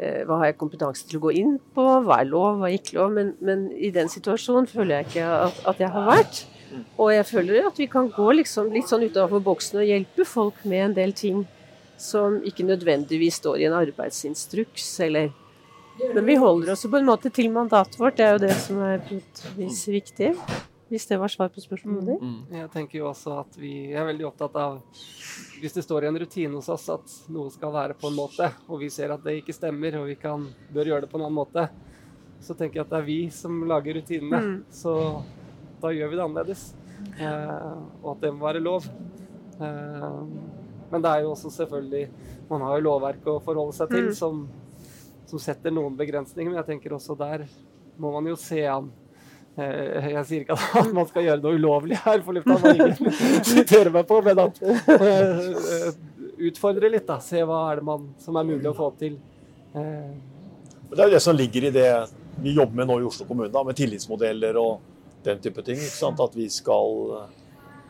eh, 0.00 0.22
Hva 0.24 0.38
har 0.40 0.52
jeg 0.52 0.60
kompetanse 0.60 1.04
til 1.08 1.18
å 1.18 1.26
gå 1.26 1.34
inn 1.36 1.58
på? 1.76 1.84
Hva 2.06 2.22
er 2.22 2.30
lov, 2.30 2.62
hva 2.62 2.70
er 2.70 2.78
ikke 2.78 2.96
lov? 2.96 3.12
Men, 3.18 3.34
men 3.44 3.66
i 3.76 3.92
den 3.92 4.08
situasjonen 4.08 4.70
føler 4.70 5.02
jeg 5.02 5.10
ikke 5.10 5.26
at, 5.48 5.60
at 5.74 5.82
jeg 5.84 5.92
har 5.96 6.08
vært. 6.08 6.40
Og 7.00 7.12
jeg 7.12 7.26
føler 7.28 7.68
at 7.68 7.78
vi 7.80 7.88
kan 7.92 8.08
gå 8.12 8.30
liksom 8.40 8.72
litt 8.72 8.88
sånn 8.88 9.04
utenfor 9.04 9.44
boksen 9.44 9.82
og 9.82 9.88
hjelpe 9.88 10.24
folk 10.28 10.64
med 10.68 10.84
en 10.86 10.96
del 10.96 11.14
ting 11.16 11.44
som 11.98 12.38
ikke 12.46 12.66
nødvendigvis 12.68 13.40
står 13.40 13.60
i 13.60 13.68
en 13.68 13.76
arbeidsinstruks, 13.76 14.88
eller 15.08 15.30
Men 16.14 16.28
vi 16.28 16.36
holder 16.38 16.70
oss 16.72 16.86
på 16.86 16.94
en 16.94 17.08
måte 17.08 17.30
til 17.34 17.48
mandatet 17.50 17.98
vårt. 17.98 18.16
Det 18.16 18.24
er 18.24 18.36
jo 18.36 18.42
det 18.44 18.54
som 18.54 18.78
er 18.86 19.00
viktig. 19.90 20.28
Hvis 20.88 21.04
det 21.10 21.18
var 21.20 21.28
svar 21.28 21.50
på 21.52 21.60
spørsmålet 21.60 22.06
ditt. 22.08 22.22
Mm. 22.24 22.54
Jeg 22.62 22.70
tenker 22.72 22.98
jo 23.02 23.08
også 23.10 23.34
at 23.42 23.56
vi 23.60 23.72
er 23.92 24.06
veldig 24.08 24.24
opptatt 24.30 24.54
av 24.56 24.78
Hvis 25.60 25.74
det 25.76 25.82
står 25.84 26.04
i 26.06 26.08
en 26.08 26.18
rutine 26.22 26.54
hos 26.54 26.68
oss 26.72 26.86
at 26.94 27.16
noe 27.34 27.50
skal 27.52 27.72
være 27.74 27.96
på 27.98 28.08
en 28.08 28.16
måte, 28.16 28.46
og 28.68 28.80
vi 28.80 28.88
ser 28.94 29.12
at 29.12 29.24
det 29.24 29.40
ikke 29.42 29.52
stemmer, 29.56 29.98
og 30.00 30.06
vi 30.08 30.14
kan, 30.16 30.46
bør 30.72 30.88
gjøre 30.92 31.04
det 31.04 31.10
på 31.12 31.18
en 31.18 31.26
annen 31.26 31.36
måte, 31.40 31.66
så 32.40 32.54
tenker 32.54 32.78
jeg 32.80 32.86
at 32.86 32.92
det 32.94 33.00
er 33.02 33.08
vi 33.08 33.18
som 33.34 33.58
lager 33.68 33.98
rutinene. 33.98 34.38
Mm. 34.38 34.58
Så 34.70 34.94
da 35.82 35.90
gjør 35.92 36.12
vi 36.12 36.16
det 36.20 36.24
annerledes. 36.24 36.62
Eh, 37.18 37.74
og 38.02 38.12
at 38.14 38.22
det 38.22 38.30
må 38.34 38.46
være 38.46 38.62
lov. 38.62 38.86
Eh, 39.58 40.22
men 40.88 41.02
det 41.04 41.10
er 41.10 41.24
jo 41.26 41.32
også 41.34 41.50
selvfølgelig 41.52 42.06
Man 42.48 42.62
har 42.64 42.78
jo 42.78 42.84
lovverk 42.86 43.26
å 43.28 43.40
forholde 43.44 43.74
seg 43.76 43.90
til 43.92 44.06
Mm. 44.08 44.14
som, 44.14 44.48
som 45.26 45.38
setter 45.42 45.74
noen 45.74 45.98
begrensninger, 45.98 46.48
men 46.48 46.62
jeg 46.62 46.68
tenker 46.70 46.94
også 46.96 47.18
der 47.18 47.44
må 47.98 48.12
man 48.14 48.24
jo 48.30 48.36
se 48.40 48.62
an 48.64 48.88
Jeg 49.58 50.24
sier 50.28 50.44
ikke 50.44 50.56
at 50.82 50.92
man 50.94 51.08
skal 51.10 51.24
gjøre 51.26 51.42
noe 51.42 51.56
ulovlig 51.58 51.98
her 52.04 52.22
for 52.26 52.36
lufta, 52.36 52.58
man 52.62 52.78
ikke 52.78 53.12
sitere 53.48 53.90
meg 53.94 54.06
på, 54.08 54.20
men 54.26 54.42
at 54.44 54.60
eh, 54.62 55.88
utfordre 56.50 56.90
litt, 56.92 57.06
da. 57.08 57.16
Se 57.24 57.42
hva 57.42 57.64
er 57.72 57.80
det 57.80 57.86
man, 57.88 58.04
som 58.22 58.38
er 58.38 58.46
mulig 58.46 58.68
å 58.70 58.76
få 58.78 58.92
til. 59.00 59.16
Eh, 59.74 60.12
Det 60.88 61.00
er 61.02 61.10
jo 61.10 61.16
det 61.18 61.22
som 61.24 61.36
ligger 61.36 61.68
i 61.68 61.74
det 61.74 61.88
vi 62.38 62.52
jobber 62.54 62.78
med 62.78 62.86
nå 62.88 63.00
i 63.02 63.06
Oslo 63.08 63.26
kommune, 63.26 63.50
da, 63.52 63.64
med 63.66 63.76
tillitsmodeller 63.76 64.56
og 64.60 64.78
den 65.26 65.40
type 65.42 65.64
ting. 65.66 65.80
ikke 65.82 65.96
sant? 65.98 66.20
At 66.22 66.36
vi 66.38 66.46
skal 66.54 67.16
eh, 67.18 67.26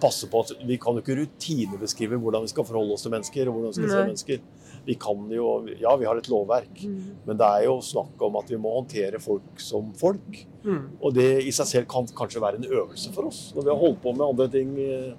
passe 0.00 0.28
på 0.30 0.40
at 0.44 0.52
vi 0.66 0.76
kan 0.80 0.96
jo 0.96 1.02
ikke 1.02 1.16
rutinebeskrive 1.18 2.18
hvordan 2.20 2.44
vi 2.46 2.50
skal 2.52 2.66
forholde 2.68 2.94
oss 2.94 3.04
til 3.06 3.12
mennesker. 3.14 3.48
og 3.48 3.54
hvordan 3.58 3.72
vi 3.72 3.78
skal 3.78 3.90
se 3.90 4.02
mennesker. 4.08 4.40
Vi 4.88 4.94
kan 4.94 5.24
jo, 5.34 5.46
ja, 5.80 5.94
vi 6.00 6.06
har 6.08 6.16
et 6.16 6.28
lovverk, 6.32 6.82
men 7.26 7.36
det 7.36 7.44
er 7.44 7.64
jo 7.66 7.78
snakk 7.84 8.22
om 8.24 8.36
at 8.40 8.48
vi 8.48 8.56
må 8.56 8.72
håndtere 8.78 9.20
folk 9.20 9.60
som 9.60 9.92
folk. 9.98 10.46
mm, 10.64 10.84
Og 11.02 11.14
det 11.14 11.44
i 11.44 11.50
seg 11.52 11.66
selv 11.66 11.88
kan 11.90 12.06
kanskje 12.06 12.40
være 12.40 12.56
en 12.62 12.70
øvelse 12.70 13.12
for 13.12 13.28
oss. 13.28 13.52
Når 13.54 13.62
vi 13.66 13.70
har 13.74 13.82
holdt 13.82 14.02
på 14.02 14.14
med 14.16 14.26
andre 14.28 14.48
ting 14.48 14.78
eh, 14.80 15.12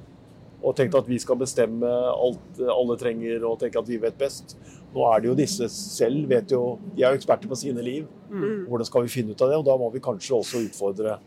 og 0.64 0.76
tenkt 0.76 0.96
at 0.96 1.08
vi 1.08 1.20
skal 1.20 1.38
bestemme 1.40 1.86
alt 1.86 2.60
eh, 2.60 2.72
alle 2.74 2.98
trenger 2.98 3.46
og 3.46 3.60
tenke 3.60 3.80
at 3.80 3.88
vi 3.88 3.98
vet 4.02 4.18
best. 4.18 4.58
Nå 4.96 5.06
er 5.06 5.22
det 5.22 5.30
jo 5.30 5.36
disse 5.38 5.70
selv, 5.70 6.26
vet 6.32 6.50
jo, 6.52 6.80
de 6.96 7.04
er 7.04 7.14
jo 7.14 7.20
eksperter 7.20 7.48
på 7.48 7.56
sine 7.60 7.84
liv. 7.86 8.08
Mm. 8.32 8.66
Hvordan 8.68 8.86
skal 8.90 9.06
vi 9.06 9.14
finne 9.14 9.36
ut 9.36 9.42
av 9.42 9.52
det? 9.52 9.60
Og 9.62 9.66
da 9.68 9.78
må 9.78 9.92
vi 9.94 10.02
kanskje 10.02 10.40
også 10.40 10.64
utfordre 10.66 11.20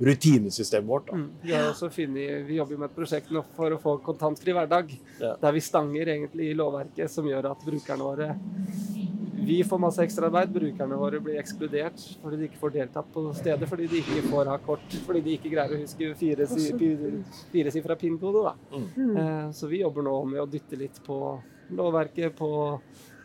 rutinesystemet 0.00 0.88
vårt. 0.88 1.06
Da. 1.10 1.16
mm. 1.16 1.28
Vi, 1.42 1.52
har 1.52 1.70
også 1.70 1.90
funnet, 1.90 2.46
vi 2.46 2.58
jobber 2.58 2.76
jo 2.76 2.78
med 2.82 2.90
et 2.90 2.96
prosjekt 2.96 3.30
nå 3.32 3.42
for 3.56 3.72
å 3.72 3.80
få 3.80 3.96
kontantfri 4.04 4.52
hverdag, 4.52 4.92
Ja. 5.20 5.36
der 5.40 5.52
vi 5.52 5.60
stanger 5.60 6.06
egentlig 6.06 6.50
i 6.50 6.54
lovverket 6.58 7.10
som 7.10 7.24
gjør 7.26 7.50
at 7.52 7.64
brukerne 7.64 8.02
våre 8.04 8.36
vi 9.46 9.60
får 9.64 9.78
masse 9.78 10.02
ekstraarbeid, 10.02 10.50
brukerne 10.50 10.96
våre 10.98 11.20
blir 11.22 11.38
ekskludert 11.38 12.00
fordi 12.22 12.36
de 12.40 12.46
ikke 12.48 12.58
får 12.58 12.72
deltatt 12.74 13.12
på 13.14 13.22
stedet, 13.36 13.68
fordi 13.70 13.86
de 13.92 14.00
ikke 14.00 14.24
får 14.26 14.48
ha 14.50 14.56
kort, 14.58 14.96
fordi 15.06 15.20
de 15.22 15.34
ikke 15.36 15.52
greier 15.52 15.76
å 15.76 15.78
huske 15.78 16.08
firesifra 17.52 17.96
PIN-kode. 17.96 18.42
da. 18.42 18.54
Mm. 18.96 19.16
Eh, 19.16 19.50
Så 19.52 19.68
vi 19.70 19.82
jobber 19.84 20.02
nå 20.02 20.24
med 20.24 20.40
å 20.40 20.46
dytte 20.50 20.76
litt 20.76 20.98
på 21.04 21.40
lovverket, 21.70 22.34
på 22.36 22.80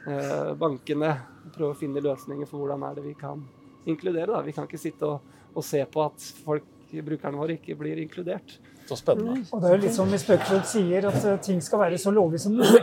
eh, 0.08 0.54
bankene. 0.54 1.18
Prøve 1.56 1.74
å 1.74 1.80
finne 1.80 2.02
løsninger 2.04 2.46
for 2.48 2.60
hvordan 2.62 2.84
er 2.90 2.96
det 2.96 3.04
vi 3.08 3.14
kan 3.18 3.42
inkludere. 3.90 4.28
Da. 4.32 4.42
Vi 4.46 4.52
kan 4.54 4.68
ikke 4.68 4.78
sitte 4.82 5.08
og, 5.10 5.22
og 5.56 5.66
se 5.66 5.82
på 5.92 6.04
at 6.06 6.28
folk, 6.46 6.68
brukerne 6.92 7.40
våre 7.40 7.58
ikke 7.60 7.78
blir 7.80 8.00
inkludert. 8.04 8.58
Så 8.88 8.98
spennende. 9.00 9.46
Og 9.54 9.62
det 9.62 9.70
er 9.70 9.76
jo 9.76 9.82
litt 9.86 9.96
som 9.96 10.10
vi 10.12 10.20
spøkefullt 10.20 10.68
sier, 10.68 11.06
at 11.08 11.28
eh, 11.28 11.38
ting 11.46 11.62
skal 11.64 11.84
være 11.86 12.00
så 12.02 12.12
lovlig 12.12 12.42
som 12.44 12.58
mulig. 12.58 12.82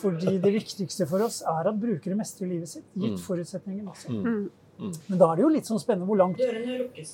Fordi 0.00 0.36
det 0.40 0.52
viktigste 0.54 1.08
for 1.10 1.26
oss 1.26 1.42
er 1.44 1.68
at 1.72 1.80
brukere 1.80 2.16
mestrer 2.16 2.48
livet 2.48 2.70
sitt, 2.70 2.86
gitt 2.94 3.20
forutsetningen. 3.20 3.90
forutsetningene. 3.90 3.90
Altså. 3.90 4.14
Mm. 4.14 4.94
Men 5.08 5.20
da 5.20 5.30
er 5.30 5.38
det 5.38 5.44
jo 5.44 5.52
litt 5.52 5.68
sånn 5.68 5.80
spennende 5.80 6.08
hvor 6.08 6.18
langt, 6.20 6.40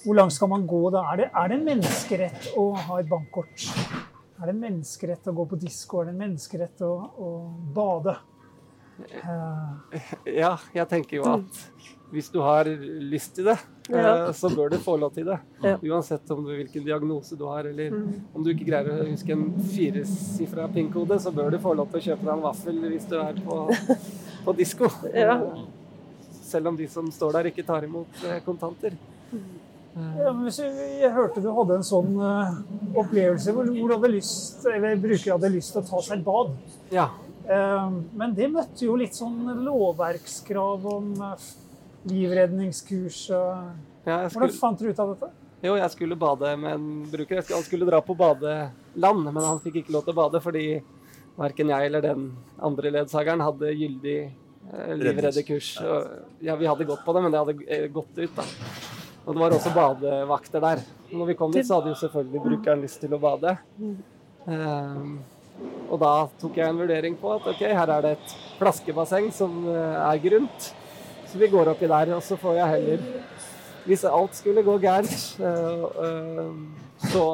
hvor 0.02 0.18
langt 0.18 0.34
skal 0.34 0.50
man 0.50 0.66
gå 0.70 0.82
da? 0.94 1.04
Er 1.12 1.22
det, 1.22 1.28
er 1.30 1.50
det 1.50 1.58
en 1.58 1.68
menneskerett 1.68 2.48
å 2.58 2.66
ha 2.88 2.98
et 2.98 3.10
bankkort? 3.10 3.66
Er 4.42 4.48
det 4.48 4.54
en 4.56 4.62
menneskerett 4.64 5.30
å 5.30 5.34
gå 5.36 5.46
på 5.52 5.58
disko? 5.62 6.02
Er 6.02 6.10
det 6.10 6.16
en 6.16 6.22
menneskerett 6.24 6.82
å, 6.86 6.92
å 7.22 7.32
bade? 7.74 8.16
Uh. 9.02 9.98
Ja, 10.26 10.56
jeg 10.74 10.88
tenker 10.90 11.20
jo 11.20 11.28
at 11.30 11.62
hvis 12.12 12.28
du 12.32 12.42
har 12.44 12.68
lyst 12.68 13.36
til 13.38 13.48
det, 13.48 13.56
Ja. 13.98 14.32
så 14.32 14.48
bør 14.56 14.70
du 14.70 14.76
få 14.78 14.96
lov 15.00 15.12
til 15.14 15.24
det. 15.28 15.38
Ja. 15.62 15.76
Uansett 15.82 16.30
om 16.30 16.44
du, 16.44 16.50
hvilken 16.56 16.84
diagnose 16.86 17.36
du 17.36 17.44
har, 17.46 17.64
eller 17.68 17.90
Mm. 17.92 18.20
om 18.34 18.42
du 18.44 18.50
ikke 18.54 18.66
greier 18.70 18.88
å 18.88 19.06
huske 19.10 19.32
en 19.32 19.44
firesifra 19.72 20.68
PIN-kode, 20.72 21.18
så 21.20 21.30
bør 21.34 21.50
du 21.50 21.58
få 21.58 21.74
lov 21.76 21.90
til 21.92 22.00
å 22.00 22.04
kjøpe 22.08 22.24
deg 22.24 22.32
en 22.34 22.42
vaffel 22.46 22.78
hvis 22.88 23.08
du 23.08 23.16
er 23.20 23.34
på, 23.44 23.58
på 24.46 24.56
disko. 24.56 24.88
Ja. 25.14 25.36
Eh, 25.36 25.64
Selv 26.52 26.66
om 26.68 26.76
de 26.76 26.86
som 26.88 27.06
står 27.10 27.32
der, 27.32 27.46
ikke 27.52 27.64
tar 27.64 27.84
imot 27.86 28.06
eh, 28.28 28.40
kontanter. 28.44 28.92
Eh, 29.32 30.18
ja, 30.20 30.32
men 30.32 30.44
hvis 30.44 30.58
jeg, 30.60 30.72
jeg 31.00 31.12
hørte 31.12 31.40
du 31.44 31.50
hadde 31.52 31.76
en 31.78 31.84
sånn 31.84 32.12
eh, 32.20 32.54
opplevelse 33.00 33.52
hvor, 33.56 33.64
hvor 33.72 33.88
du 33.88 33.94
hadde 33.96 34.10
lyst, 34.12 34.64
eller 34.68 34.96
bruker 35.00 35.32
hadde 35.36 35.50
lyst 35.54 35.72
til 35.72 35.80
å 35.82 35.86
ta 35.88 36.00
seg 36.04 36.18
et 36.18 36.24
bad. 36.26 36.52
Ja. 36.92 37.06
Eh, 37.48 37.88
Men 38.16 38.34
det 38.36 38.50
møtte 38.52 38.84
jo 38.86 38.96
litt 39.00 39.16
sånn 39.16 39.40
lovverkskrav 39.64 40.84
om 40.92 41.12
eh, 41.22 41.48
livredningskurs. 42.06 43.30
og- 43.30 43.76
ja 44.06 44.22
jeg 44.22 44.30
Hvordan 44.32 44.58
fant 44.58 44.78
dere 44.78 44.90
ut 44.90 44.98
av 44.98 45.08
dette? 45.14 45.30
jo, 45.62 45.76
jeg 45.76 45.90
skulle 45.90 46.16
bade 46.18 46.56
med 46.58 46.72
en 46.74 47.06
bruker. 47.10 47.36
Jeg 47.36 47.44
skulle- 47.44 47.56
Han 47.56 47.64
skulle 47.64 47.86
dra 47.86 48.00
på 48.00 48.16
badeland, 48.16 49.24
men 49.24 49.42
han 49.42 49.60
fikk 49.60 49.76
ikke 49.84 49.92
lov 49.92 50.04
til 50.04 50.14
å 50.14 50.16
bade 50.16 50.42
fordi 50.42 50.82
verken 51.38 51.68
jeg 51.68 51.86
eller 51.86 52.00
den 52.00 52.36
andre 52.60 52.90
ledsageren 52.90 53.40
hadde 53.40 53.72
gyldig 53.74 54.32
eh, 54.72 54.94
livreddekurs. 54.96 55.80
Ja, 56.40 56.56
vi 56.56 56.66
hadde 56.66 56.84
gått 56.86 57.04
på 57.04 57.12
det, 57.14 57.22
men 57.22 57.30
det 57.32 57.38
hadde 57.38 57.68
eh, 57.68 57.88
gått 57.88 58.18
ut, 58.18 58.34
da. 58.36 58.42
Og 59.26 59.34
det 59.34 59.40
var 59.40 59.50
også 59.50 59.72
badevakter 59.74 60.60
der. 60.60 60.82
Når 61.12 61.26
vi 61.26 61.34
kom 61.34 61.52
dit, 61.52 61.64
så 61.64 61.80
hadde 61.80 61.94
jo 61.94 62.08
selvfølgelig 62.08 62.42
brukeren 62.42 62.82
lyst 62.82 63.00
til 63.00 63.10
å 63.10 63.20
bade. 63.20 63.56
Um, 64.46 65.20
og 65.88 66.00
da 66.00 66.26
tok 66.40 66.56
jeg 66.56 66.66
en 66.68 66.78
vurdering 66.80 67.16
på 67.20 67.36
at 67.36 67.46
ok, 67.46 67.60
her 67.70 67.90
er 67.98 68.02
det 68.02 68.12
et 68.16 68.32
flaskebasseng 68.58 69.30
som 69.32 69.68
eh, 69.68 70.10
er 70.10 70.18
grunt. 70.18 70.72
Så 71.32 71.38
vi 71.40 71.48
går 71.48 71.70
oppi 71.72 71.88
der, 71.88 72.10
og 72.16 72.22
så 72.24 72.36
får 72.36 72.58
jeg 72.58 72.72
heller 72.74 73.04
Hvis 73.86 74.04
alt 74.04 74.36
skulle 74.36 74.62
gå 74.62 74.76
gærent, 74.78 75.40
eh, 75.40 75.84
eh, 76.04 77.08
så 77.10 77.24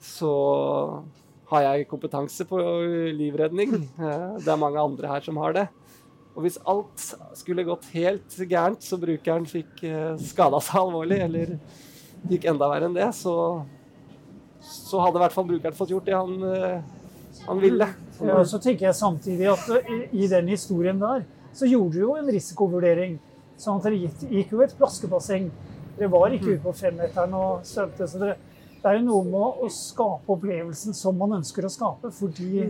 så 0.00 0.30
har 1.50 1.62
jeg 1.62 1.88
kompetanse 1.90 2.44
på 2.48 2.58
livredning. 3.12 3.74
Eh, 3.98 4.38
Det 4.38 4.48
er 4.48 4.56
mange 4.56 4.80
andre 4.80 5.08
her 5.08 5.20
som 5.20 5.36
har 5.36 5.52
det. 5.52 5.66
Og 6.36 6.42
hvis 6.42 6.58
alt 6.66 7.14
skulle 7.34 7.64
gått 7.66 7.84
helt 7.92 8.30
gærent, 8.48 8.80
så 8.82 8.96
brukeren 8.96 9.44
fikk 9.46 9.82
eh, 9.84 10.16
skada 10.22 10.60
seg 10.60 10.80
alvorlig, 10.80 11.18
eller 11.26 11.58
gikk 12.30 12.46
enda 12.48 12.68
verre 12.70 12.88
enn 12.88 12.94
det, 12.96 13.10
så, 13.14 13.64
så 14.62 15.00
hadde 15.02 15.18
i 15.18 15.24
hvert 15.26 15.34
fall 15.34 15.48
brukeren 15.50 15.76
fått 15.76 15.90
gjort 15.92 16.06
det 16.06 16.14
han, 16.16 16.82
han 17.46 17.60
ville. 17.60 17.88
Ja, 18.22 18.38
så 18.44 18.58
tenker 18.62 18.86
jeg 18.88 18.94
samtidig 18.98 19.50
at 19.50 19.68
i, 19.90 20.24
i 20.24 20.28
den 20.30 20.48
historien 20.48 20.98
der, 21.02 21.26
så 21.58 21.66
gjorde 21.66 21.96
du 21.96 22.04
jo 22.04 22.14
en 22.18 22.30
risikovurdering. 22.30 23.16
Sånn 23.58 23.80
at 23.80 23.88
dere 23.88 23.98
gikk, 24.04 24.52
jo 24.52 24.62
et 24.62 24.76
plaskebasseng. 24.78 25.48
Dere 25.96 26.10
var 26.12 26.34
ikke 26.34 26.52
ute 26.52 26.62
på 26.62 26.74
femmeteren 26.78 27.34
og 27.34 27.66
svømte. 27.66 28.06
Så 28.06 28.20
dere, 28.22 28.36
det 28.78 28.86
er 28.86 29.00
jo 29.00 29.06
noe 29.08 29.24
med 29.26 29.64
å 29.66 29.70
skape 29.74 30.36
opplevelsen 30.36 30.94
som 30.94 31.18
man 31.18 31.40
ønsker 31.40 31.66
å 31.66 31.72
skape, 31.72 32.12
fordi, 32.14 32.68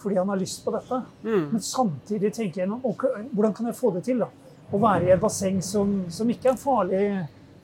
fordi 0.00 0.18
han 0.18 0.32
har 0.32 0.40
lyst 0.40 0.64
på 0.64 0.74
dette. 0.74 0.98
Mm. 1.22 1.44
Men 1.52 1.62
samtidig 1.62 2.32
tenker 2.34 2.64
jeg 2.64 2.72
nå, 2.72 2.80
hvordan 2.82 3.54
kan 3.54 3.70
jeg 3.70 3.78
få 3.78 3.94
det 3.94 4.02
til? 4.08 4.24
da? 4.24 4.30
Å 4.74 4.80
være 4.82 5.06
i 5.06 5.14
et 5.14 5.22
basseng 5.22 5.60
som, 5.62 6.00
som 6.10 6.30
ikke 6.34 6.50
er 6.50 6.58
farlig 6.58 7.04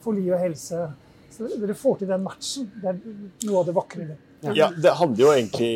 for 0.05 0.15
liv 0.15 0.31
og 0.37 0.45
helse. 0.45 0.85
Så 1.31 1.49
dere 1.59 1.75
får 1.79 2.03
til 2.03 2.13
den 2.13 2.23
matchen. 2.23 2.71
Det 2.79 2.93
er 2.93 3.01
noe 3.49 3.65
av 3.65 3.67
det 3.67 3.75
vakre. 3.75 4.07
Ja, 4.55 4.71
det 4.71 4.95
handler 5.01 5.25
jo 5.25 5.33
egentlig 5.35 5.73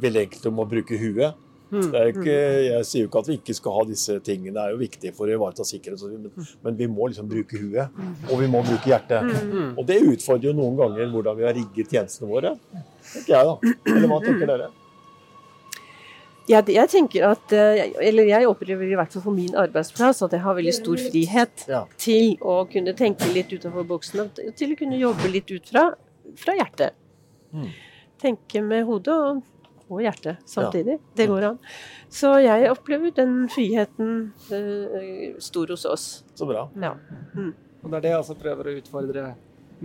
veldig 0.00 0.24
enkelt 0.24 0.48
om 0.50 0.62
å 0.62 0.66
bruke 0.68 0.96
huet. 0.98 1.44
Mm. 1.68 1.90
Det 1.92 2.00
er 2.00 2.10
ikke, 2.14 2.34
jeg 2.64 2.88
sier 2.88 3.02
jo 3.04 3.08
ikke 3.10 3.20
at 3.20 3.28
vi 3.28 3.34
ikke 3.36 3.54
skal 3.58 3.74
ha 3.76 3.84
disse 3.90 4.14
tingene, 4.24 4.54
det 4.56 4.62
er 4.64 4.72
jo 4.72 4.80
viktig 4.80 5.12
for 5.16 5.28
å 5.28 5.34
ivareta 5.36 5.66
sikkerhet, 5.68 6.00
men, 6.08 6.48
men 6.64 6.78
vi 6.78 6.88
må 6.88 7.10
liksom 7.10 7.28
bruke 7.28 7.60
huet, 7.60 7.98
og 8.30 8.40
vi 8.40 8.48
må 8.48 8.62
bruke 8.64 8.88
hjertet. 8.88 9.28
Mm. 9.52 9.74
Og 9.76 9.84
det 9.88 9.98
utfordrer 10.14 10.48
jo 10.50 10.56
noen 10.56 10.78
ganger 10.80 11.12
hvordan 11.12 11.36
vi 11.36 11.48
har 11.48 11.56
rigget 11.58 11.92
tjenestene 11.92 12.30
våre, 12.30 12.54
tenker 13.12 13.34
jeg 13.34 13.50
da. 13.50 13.74
Eller 13.94 14.12
hva 14.14 14.20
tenker 14.24 14.52
dere? 14.54 14.70
Ja, 16.48 16.62
jeg 16.64 16.88
tenker 16.88 17.26
at, 17.28 17.52
eh, 17.52 17.90
eller 18.08 18.24
jeg 18.24 18.48
opplever 18.48 18.88
i 18.88 18.96
hvert 18.96 19.12
fall 19.12 19.20
for 19.26 19.36
min 19.36 19.52
arbeidsplass 19.52 20.22
at 20.24 20.32
jeg 20.32 20.40
har 20.40 20.56
veldig 20.56 20.72
stor 20.72 20.96
frihet 20.96 21.66
Ja. 21.68 21.82
til 22.00 22.38
å 22.40 22.62
kunne 22.72 22.94
tenke 22.96 23.28
litt 23.34 23.52
utenfor 23.52 23.84
boksen 23.84 24.22
og 24.24 24.32
til 24.56 24.72
å 24.72 24.78
kunne 24.78 24.96
jobbe 24.96 25.28
litt 25.28 25.50
ut 25.52 25.68
fra, 25.68 25.90
fra 26.40 26.54
hjertet. 26.56 26.96
Mm. 27.52 27.68
Tenke 28.18 28.62
med 28.64 28.86
hodet 28.88 29.12
og, 29.12 29.42
og 29.88 30.02
hjertet 30.04 30.42
samtidig. 30.48 30.98
Det 31.16 31.26
går 31.30 31.50
an. 31.50 31.58
Så 32.12 32.34
jeg 32.44 32.70
opplever 32.70 33.14
den 33.16 33.40
friheten 33.52 34.32
uh, 34.52 35.38
stor 35.42 35.74
hos 35.74 35.86
oss. 35.88 36.08
Så 36.38 36.48
bra. 36.48 36.68
Ja. 36.76 36.94
Og 37.82 37.90
det 37.90 37.98
er 37.98 38.04
det 38.04 38.12
jeg 38.12 38.22
også 38.22 38.38
prøver 38.38 38.68
å 38.68 38.76
utfordre 38.80 39.24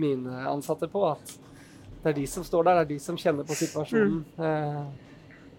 mine 0.00 0.44
ansatte 0.50 0.88
på. 0.90 1.06
At 1.08 1.34
det 2.02 2.12
er 2.12 2.18
de 2.18 2.26
som 2.28 2.44
står 2.44 2.66
der, 2.66 2.80
det 2.80 2.84
er 2.84 2.92
de 2.92 3.00
som 3.00 3.18
kjenner 3.18 3.46
på 3.48 3.56
situasjonen. 3.56 4.20
Eh, 4.36 4.82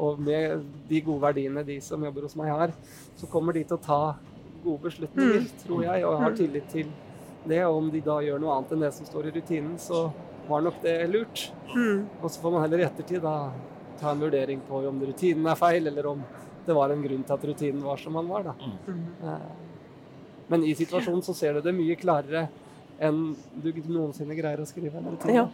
og 0.05 0.19
med 0.19 0.65
de 0.89 1.01
gode 1.01 1.23
verdiene 1.23 1.63
de 1.65 1.79
som 1.81 2.03
jobber 2.03 2.27
hos 2.27 2.35
meg 2.37 2.51
har, 2.51 2.73
så 3.15 3.29
kommer 3.31 3.55
de 3.55 3.63
til 3.63 3.77
å 3.77 3.81
ta 3.81 4.01
gode 4.65 4.89
beslutninger, 4.89 5.45
tror 5.63 5.83
jeg, 5.85 6.03
og 6.03 6.15
jeg 6.15 6.23
har 6.25 6.35
tillit 6.37 6.71
til 6.73 6.91
det. 7.47 7.61
Og 7.63 7.79
om 7.79 7.91
de 7.93 8.01
da 8.03 8.19
gjør 8.25 8.41
noe 8.43 8.57
annet 8.57 8.75
enn 8.75 8.83
det 8.85 8.91
som 8.97 9.07
står 9.07 9.29
i 9.29 9.35
rutinen, 9.37 9.77
så 9.81 10.09
var 10.49 10.65
nok 10.65 10.81
det 10.83 10.97
lurt. 11.09 11.47
Mm. 11.71 12.03
Og 12.21 12.27
så 12.29 12.43
får 12.43 12.53
man 12.53 12.65
heller 12.65 12.83
i 12.83 12.87
ettertid 12.89 13.23
da 13.23 13.35
ta 13.99 14.11
en 14.11 14.19
vurdering 14.23 14.61
på 14.67 14.81
om 14.89 14.99
rutinen 15.05 15.47
er 15.51 15.55
feil, 15.59 15.87
eller 15.87 16.05
om 16.13 16.21
det 16.65 16.73
var 16.75 16.89
en 16.93 17.01
grunn 17.03 17.23
til 17.23 17.33
at 17.35 17.43
rutinen 17.45 17.83
var 17.85 17.97
som 18.01 18.13
den 18.17 18.27
var. 18.31 18.43
da. 18.43 18.55
Eh, 19.23 19.47
Men 20.47 20.63
i 20.63 20.75
situasjonen 20.77 21.23
så 21.25 21.33
ser 21.33 21.53
du 21.57 21.61
det 21.65 21.73
mye 21.73 21.95
klarere 21.97 22.47
enn 23.01 23.35
du 23.59 23.71
noensinne 23.91 24.35
greier 24.37 24.61
å 24.61 24.65
skrive 24.69 24.97
en 25.01 25.09
rutine. 25.11 25.33
Ja. 25.33 25.47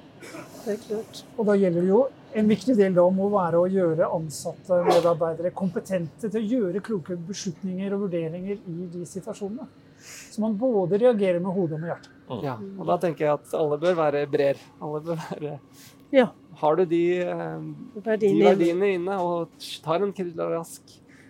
Det 0.65 0.73
er 0.75 0.81
klart. 0.83 1.21
Og 1.37 1.47
da 1.47 1.55
gjelder 1.57 1.81
det 1.81 1.89
jo 1.89 2.01
en 2.37 2.47
viktig 2.51 2.75
del 2.77 2.93
da 2.93 3.05
må 3.09 3.29
være 3.33 3.61
å 3.63 3.69
gjøre 3.71 4.09
ansatte 4.13 4.81
medarbeidere 4.85 5.51
kompetente 5.55 6.29
til 6.29 6.37
å 6.41 6.49
gjøre 6.55 6.83
kloke 6.85 7.15
beslutninger 7.17 7.95
og 7.95 8.05
vurderinger 8.05 8.59
i 8.59 8.89
de 8.93 9.05
situasjonene. 9.09 9.65
Så 10.01 10.41
man 10.41 10.55
både 10.57 10.99
reagerer 11.01 11.39
med 11.41 11.53
hodet 11.55 11.77
og 11.77 11.81
med 11.81 11.91
hjertet. 11.93 12.11
Ja, 12.45 12.53
og 12.79 12.85
da 12.87 12.95
tenker 13.01 13.25
jeg 13.25 13.33
at 13.33 13.55
alle 13.57 13.77
bør 13.81 13.97
være 13.99 14.21
brer. 14.31 14.61
Alle 14.81 15.01
bør 15.03 15.19
være 15.31 15.57
Ja. 16.11 16.27
Har 16.59 16.75
du 16.75 16.85
de, 16.85 17.21
eh, 17.21 17.59
de 17.95 18.01
Verdiene. 18.43 18.93
inne, 18.95 19.17
og 19.17 19.49
tar 19.83 20.01
en 20.01 20.13
rask 20.13 20.81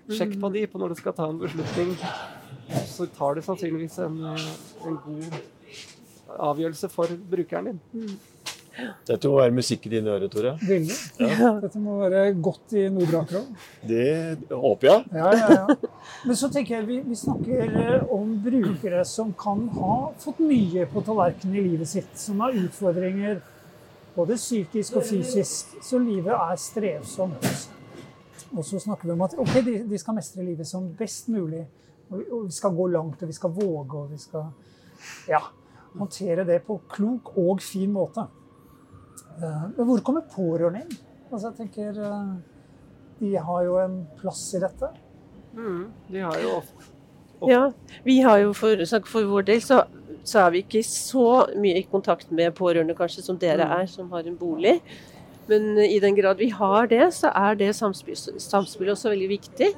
sjekk 0.10 0.40
på 0.42 0.52
de 0.54 0.66
på 0.68 0.80
når 0.82 0.90
du 0.90 0.96
skal 0.96 1.14
ta 1.14 1.30
en 1.30 1.40
beslutning, 1.40 1.96
så 2.88 3.08
tar 3.18 3.36
du 3.36 3.42
sannsynligvis 3.42 4.00
en, 4.00 4.20
eh, 4.34 4.88
en 4.88 4.98
god 5.06 5.40
avgjørelse 6.40 6.90
for 6.92 7.08
brukeren 7.08 7.72
din. 7.72 8.20
Dette 9.06 9.28
må 9.28 9.36
være 9.42 9.52
musikk 9.54 9.86
i 9.86 9.92
dine 9.92 10.14
ører, 10.14 10.30
Tore. 10.32 10.54
Veldig. 10.64 10.96
Dette 11.62 11.80
må 11.84 11.98
være 12.00 12.22
godt 12.42 12.76
i 12.80 12.86
Nord-Aker 12.94 13.42
òg. 13.42 13.66
Det 13.88 14.06
håper 14.50 14.88
jeg. 14.88 15.04
Ja, 15.20 15.32
ja, 15.36 15.50
ja. 15.58 15.92
Men 16.26 16.40
så 16.40 16.50
tenker 16.54 16.78
jeg 16.78 16.88
vi, 16.88 17.00
vi 17.10 17.18
snakker 17.20 17.66
eh, 17.68 18.06
om 18.16 18.32
brukere 18.46 19.04
som 19.08 19.34
kan 19.38 19.66
ha 19.76 19.96
fått 20.24 20.40
mye 20.40 20.88
på 20.92 21.04
tallerkenen 21.06 21.60
i 21.60 21.66
livet 21.68 21.92
sitt, 21.92 22.14
som 22.20 22.40
har 22.46 22.56
utfordringer 22.64 23.42
både 24.16 24.36
psykisk 24.36 24.96
og 25.00 25.04
fysisk, 25.08 25.78
så 25.84 26.00
livet 26.02 26.34
er 26.34 26.56
strevsomt. 26.60 27.48
Og 28.52 28.66
så 28.68 28.80
snakker 28.84 29.08
vi 29.08 29.14
om 29.16 29.22
at 29.24 29.38
ok, 29.40 29.54
de, 29.66 29.78
de 29.88 29.98
skal 30.00 30.18
mestre 30.18 30.44
livet 30.44 30.68
som 30.68 30.90
best 31.00 31.30
mulig. 31.32 31.64
Og 32.10 32.20
vi, 32.20 32.26
og 32.32 32.46
vi 32.50 32.52
skal 32.52 32.76
gå 32.76 32.88
langt, 32.92 33.22
og 33.24 33.30
vi 33.32 33.36
skal 33.38 33.54
våge, 33.56 34.02
og 34.02 34.12
vi 34.12 34.18
skal 34.20 34.50
ja, 35.32 35.40
håndtere 35.96 36.44
det 36.48 36.60
på 36.68 36.82
klok 36.92 37.32
og 37.40 37.62
fin 37.64 37.92
måte. 37.96 38.26
Eh, 39.38 39.64
Men 39.78 39.86
hvor 39.88 40.04
kommer 40.04 40.28
pårørende 40.36 40.84
inn? 40.84 40.98
Altså, 41.32 41.48
jeg 41.48 41.56
tenker 41.62 42.02
eh, 42.04 42.34
De 43.22 43.36
har 43.38 43.64
jo 43.64 43.78
en 43.80 44.02
plass 44.20 44.42
i 44.58 44.60
dette. 44.60 44.90
Mm, 45.56 45.86
de 46.12 46.20
har 46.26 46.40
jo 46.42 46.58
ofte 46.58 46.90
Ja, 47.48 47.72
vi 48.06 48.20
har 48.22 48.38
jo 48.38 48.52
for, 48.54 48.84
for 49.10 49.26
vår 49.26 49.48
del 49.48 49.62
så, 49.66 49.82
så 50.24 50.40
er 50.46 50.52
vi 50.52 50.62
ikke 50.64 50.84
så 50.86 51.48
mye 51.58 51.78
i 51.80 51.88
kontakt 51.92 52.32
med 52.32 52.54
pårørende 52.56 52.96
kanskje 52.96 53.24
som 53.24 53.38
dere 53.38 53.66
Mm. 53.66 53.82
er, 53.82 53.86
som 53.88 54.10
har 54.12 54.24
en 54.28 54.36
bolig. 54.38 54.82
Men 55.48 55.78
eh, 55.78 55.96
i 55.96 56.00
den 56.00 56.16
grad 56.16 56.38
vi 56.38 56.50
har 56.50 56.88
det, 56.88 57.08
så 57.14 57.32
er 57.36 57.56
det 57.56 57.74
samspill, 57.76 58.16
samspillet 58.16 58.94
også 58.94 59.10
veldig 59.10 59.30
viktig. 59.30 59.74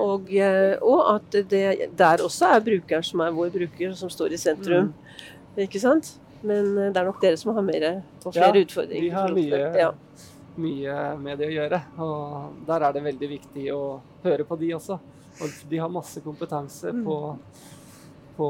Og, 0.00 0.30
eh, 0.32 0.76
og 0.80 1.14
at 1.16 1.30
det 1.50 1.90
der 1.98 2.16
også 2.24 2.46
er 2.56 2.60
brukeren 2.60 3.04
som 3.04 3.20
er 3.20 3.30
vår 3.32 3.50
bruker, 3.50 3.92
som 3.94 4.08
står 4.08 4.32
i 4.32 4.36
sentrum. 4.38 4.92
Ikke 5.58 5.80
sant? 5.82 6.14
Men 6.42 6.76
eh, 6.78 6.92
det 6.92 6.96
er 6.96 7.04
nok 7.04 7.20
dere 7.20 7.36
som 7.36 7.52
har 7.54 7.62
mer 7.62 8.02
og 8.24 8.32
flere 8.32 8.54
Ja, 8.56 8.64
utfordringer. 8.64 9.02
vi 9.02 9.10
har 9.10 9.28
mye- 9.28 9.76
Ja. 9.78 9.90
mye 10.56 11.16
med 11.18 11.38
det 11.38 11.48
å 11.48 11.54
gjøre. 11.58 11.82
Og 11.98 12.66
der 12.66 12.80
er 12.88 12.92
det 12.92 13.02
veldig 13.04 13.28
viktig 13.28 13.66
å 13.72 14.00
høre 14.24 14.44
på 14.44 14.58
de 14.58 14.70
også. 14.74 14.98
Og 15.42 15.48
de 15.70 15.76
har 15.78 15.88
masse 15.88 16.20
kompetanse 16.20 16.90
på, 17.04 17.36
på 18.40 18.48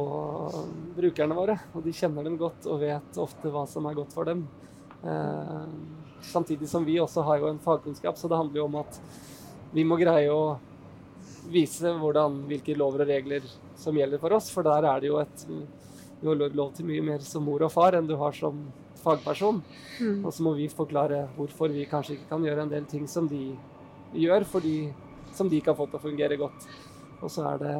brukerne 0.95 1.35
våre, 1.35 1.57
og 1.75 1.83
de 1.83 1.95
kjenner 1.97 2.27
dem 2.27 2.39
godt 2.39 2.69
og 2.71 2.83
vet 2.85 3.19
ofte 3.19 3.51
hva 3.51 3.65
som 3.67 3.89
er 3.91 3.99
godt 3.99 4.15
for 4.15 4.31
dem. 4.31 4.45
Eh, 5.03 5.67
samtidig 6.31 6.69
som 6.71 6.87
vi 6.87 7.01
også 7.03 7.25
har 7.27 7.43
jo 7.43 7.51
en 7.51 7.59
fagkunnskap, 7.63 8.19
så 8.19 8.31
det 8.31 8.39
handler 8.39 8.63
jo 8.63 8.69
om 8.69 8.79
at 8.85 9.01
vi 9.75 9.87
må 9.87 9.99
greie 9.99 10.31
å 10.31 10.59
vise 11.51 11.91
hvordan, 11.99 12.45
hvilke 12.51 12.77
lover 12.79 13.03
og 13.03 13.11
regler 13.11 13.47
som 13.81 13.97
gjelder 13.97 14.23
for 14.23 14.37
oss, 14.37 14.51
for 14.55 14.67
der 14.67 14.87
er 14.87 15.03
det 15.03 15.11
jo 15.11 15.19
et 15.23 15.47
du 16.21 16.29
har 16.29 16.37
lov 16.53 16.75
til 16.77 16.85
mye 16.85 17.03
mer 17.03 17.23
som 17.25 17.47
mor 17.49 17.63
og 17.65 17.73
far 17.73 17.97
enn 17.97 18.09
du 18.09 18.13
har 18.21 18.35
som 18.37 18.59
fagperson. 19.01 19.63
Mm. 20.01 20.19
Og 20.25 20.35
så 20.37 20.45
må 20.45 20.53
vi 20.59 20.69
forklare 20.69 21.23
hvorfor 21.37 21.73
vi 21.73 21.87
kanskje 21.89 22.19
ikke 22.19 22.29
kan 22.35 22.45
gjøre 22.45 22.67
en 22.67 22.73
del 22.73 22.85
ting 22.91 23.07
som 23.09 23.29
de 23.29 23.55
gjør, 24.13 24.45
fordi, 24.45 24.91
som 25.33 25.49
de 25.49 25.63
kan 25.65 25.77
få 25.79 25.89
til 25.89 25.97
å 25.97 26.05
fungere 26.05 26.37
godt. 26.41 26.69
Og 27.23 27.33
så 27.33 27.47
er 27.55 27.63
det 27.63 27.75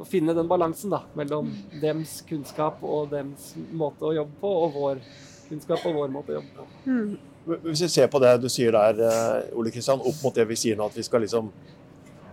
å 0.00 0.06
finne 0.08 0.34
den 0.34 0.48
balansen 0.48 0.90
da, 0.90 1.02
mellom 1.14 1.50
dems 1.82 2.22
kunnskap 2.28 2.82
og 2.82 3.10
dems 3.10 3.54
måte 3.72 4.00
å 4.08 4.14
jobbe 4.16 4.38
på, 4.40 4.48
og 4.64 4.72
vår 4.74 5.02
kunnskap 5.48 5.84
og 5.86 5.94
vår 5.94 6.08
måte 6.14 6.32
å 6.32 6.38
jobbe 6.40 6.56
på. 6.56 6.66
Mm. 6.86 7.18
Hvis 7.66 7.82
vi 7.82 7.88
ser 7.88 8.06
på 8.08 8.20
det 8.22 8.40
du 8.40 8.48
sier 8.48 8.72
der, 8.72 9.00
eh, 9.02 9.56
Ole 9.58 9.70
Kristian, 9.74 10.00
opp 10.00 10.22
mot 10.22 10.34
det 10.34 10.46
vi 10.48 10.54
sier 10.56 10.76
nå, 10.76 10.86
at 10.86 10.94
vi 10.96 11.02
skal 11.02 11.20
liksom 11.20 11.50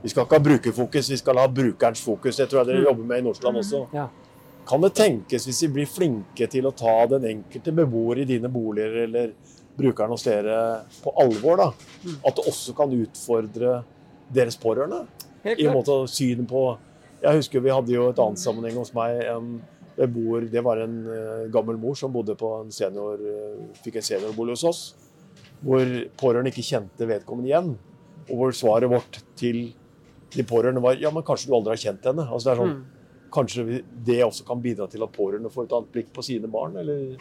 Vi 0.01 0.07
skal 0.07 0.23
ikke 0.23 0.37
ha 0.37 0.39
brukerfokus, 0.39 1.09
vi 1.09 1.17
skal 1.17 1.35
ha 1.35 1.47
brukerens 1.51 1.99
fokus. 1.99 2.37
Det 2.37 2.47
tror 2.47 2.59
jeg 2.63 2.67
dere 2.67 2.77
Mm. 2.79 2.85
jobber 2.85 3.03
med 3.03 3.17
i 3.19 3.21
Nordsjøland 3.21 3.57
også. 3.57 3.87
Ja. 3.93 4.07
Kan 4.65 4.79
det 4.79 4.93
tenkes, 4.95 5.45
hvis 5.45 5.61
vi 5.63 5.67
blir 5.67 5.85
flinke 5.87 6.47
til 6.49 6.63
å 6.63 6.71
ta 6.73 7.05
den 7.05 7.25
enkelte 7.43 7.73
beboer 7.75 8.19
i 8.19 8.23
dine 8.23 8.47
boliger 8.47 9.03
eller 9.03 9.33
brukeren 9.77 10.09
hos 10.09 10.23
dere 10.23 10.85
på 11.03 11.11
alvor, 11.19 11.57
da, 11.57 11.71
Mm. 12.05 12.15
at 12.25 12.33
det 12.35 12.45
også 12.45 12.73
kan 12.77 12.89
utfordre 12.89 13.83
deres 14.31 14.55
pårørende? 14.55 15.05
Helt 15.43 15.59
I 15.59 15.65
en 15.67 15.73
måte 15.73 16.07
synet 16.07 16.47
på 16.47 16.77
Jeg 17.19 17.41
husker 17.41 17.63
vi 17.63 17.73
hadde 17.73 17.93
jo 17.93 18.07
et 18.11 18.21
annet 18.23 18.41
sammenheng 18.41 18.77
hos 18.79 18.93
meg. 18.95 19.19
En 19.27 19.59
beboer, 19.99 20.47
det 20.51 20.63
var 20.63 20.79
en 20.79 20.95
eh, 21.11 21.47
gammel 21.51 21.79
mor 21.79 21.97
som 21.99 22.13
bodde 22.13 22.37
på 22.39 22.53
en 22.61 22.71
senior, 22.71 23.19
eh, 23.19 23.65
fikk 23.83 23.99
en 23.99 24.07
seniorbolig 24.07 24.55
hos 24.55 24.63
oss. 24.69 24.81
Hvor 25.59 25.83
pårørende 26.19 26.53
ikke 26.53 26.63
kjente 26.63 27.07
vedkommende 27.09 27.51
igjen. 27.51 27.73
Og 28.29 28.35
hvor 28.39 28.55
svaret 28.55 28.91
vårt 28.91 29.19
til 29.39 29.73
de 30.31 30.45
pårørende 30.47 30.83
var 30.83 30.99
ja, 31.01 31.11
men 31.11 31.25
kanskje 31.25 31.49
du 31.49 31.57
aldri 31.57 31.75
har 31.75 31.83
kjent 31.83 32.07
henne. 32.11 32.27
Altså 32.29 32.49
det 32.49 32.55
er 32.55 32.63
sånn, 32.63 32.79
Mm. 32.79 32.95
Kanskje 33.29 33.83
det 34.05 34.23
også 34.25 34.43
kan 34.45 34.61
bidra 34.61 34.87
til 34.89 35.03
at 35.05 35.11
pårørende 35.13 35.51
får 35.53 35.67
et 35.67 35.73
annet 35.77 35.91
blikk 35.93 36.07
på 36.13 36.23
sine 36.25 36.47
barn? 36.49 36.77
Eller 36.81 37.17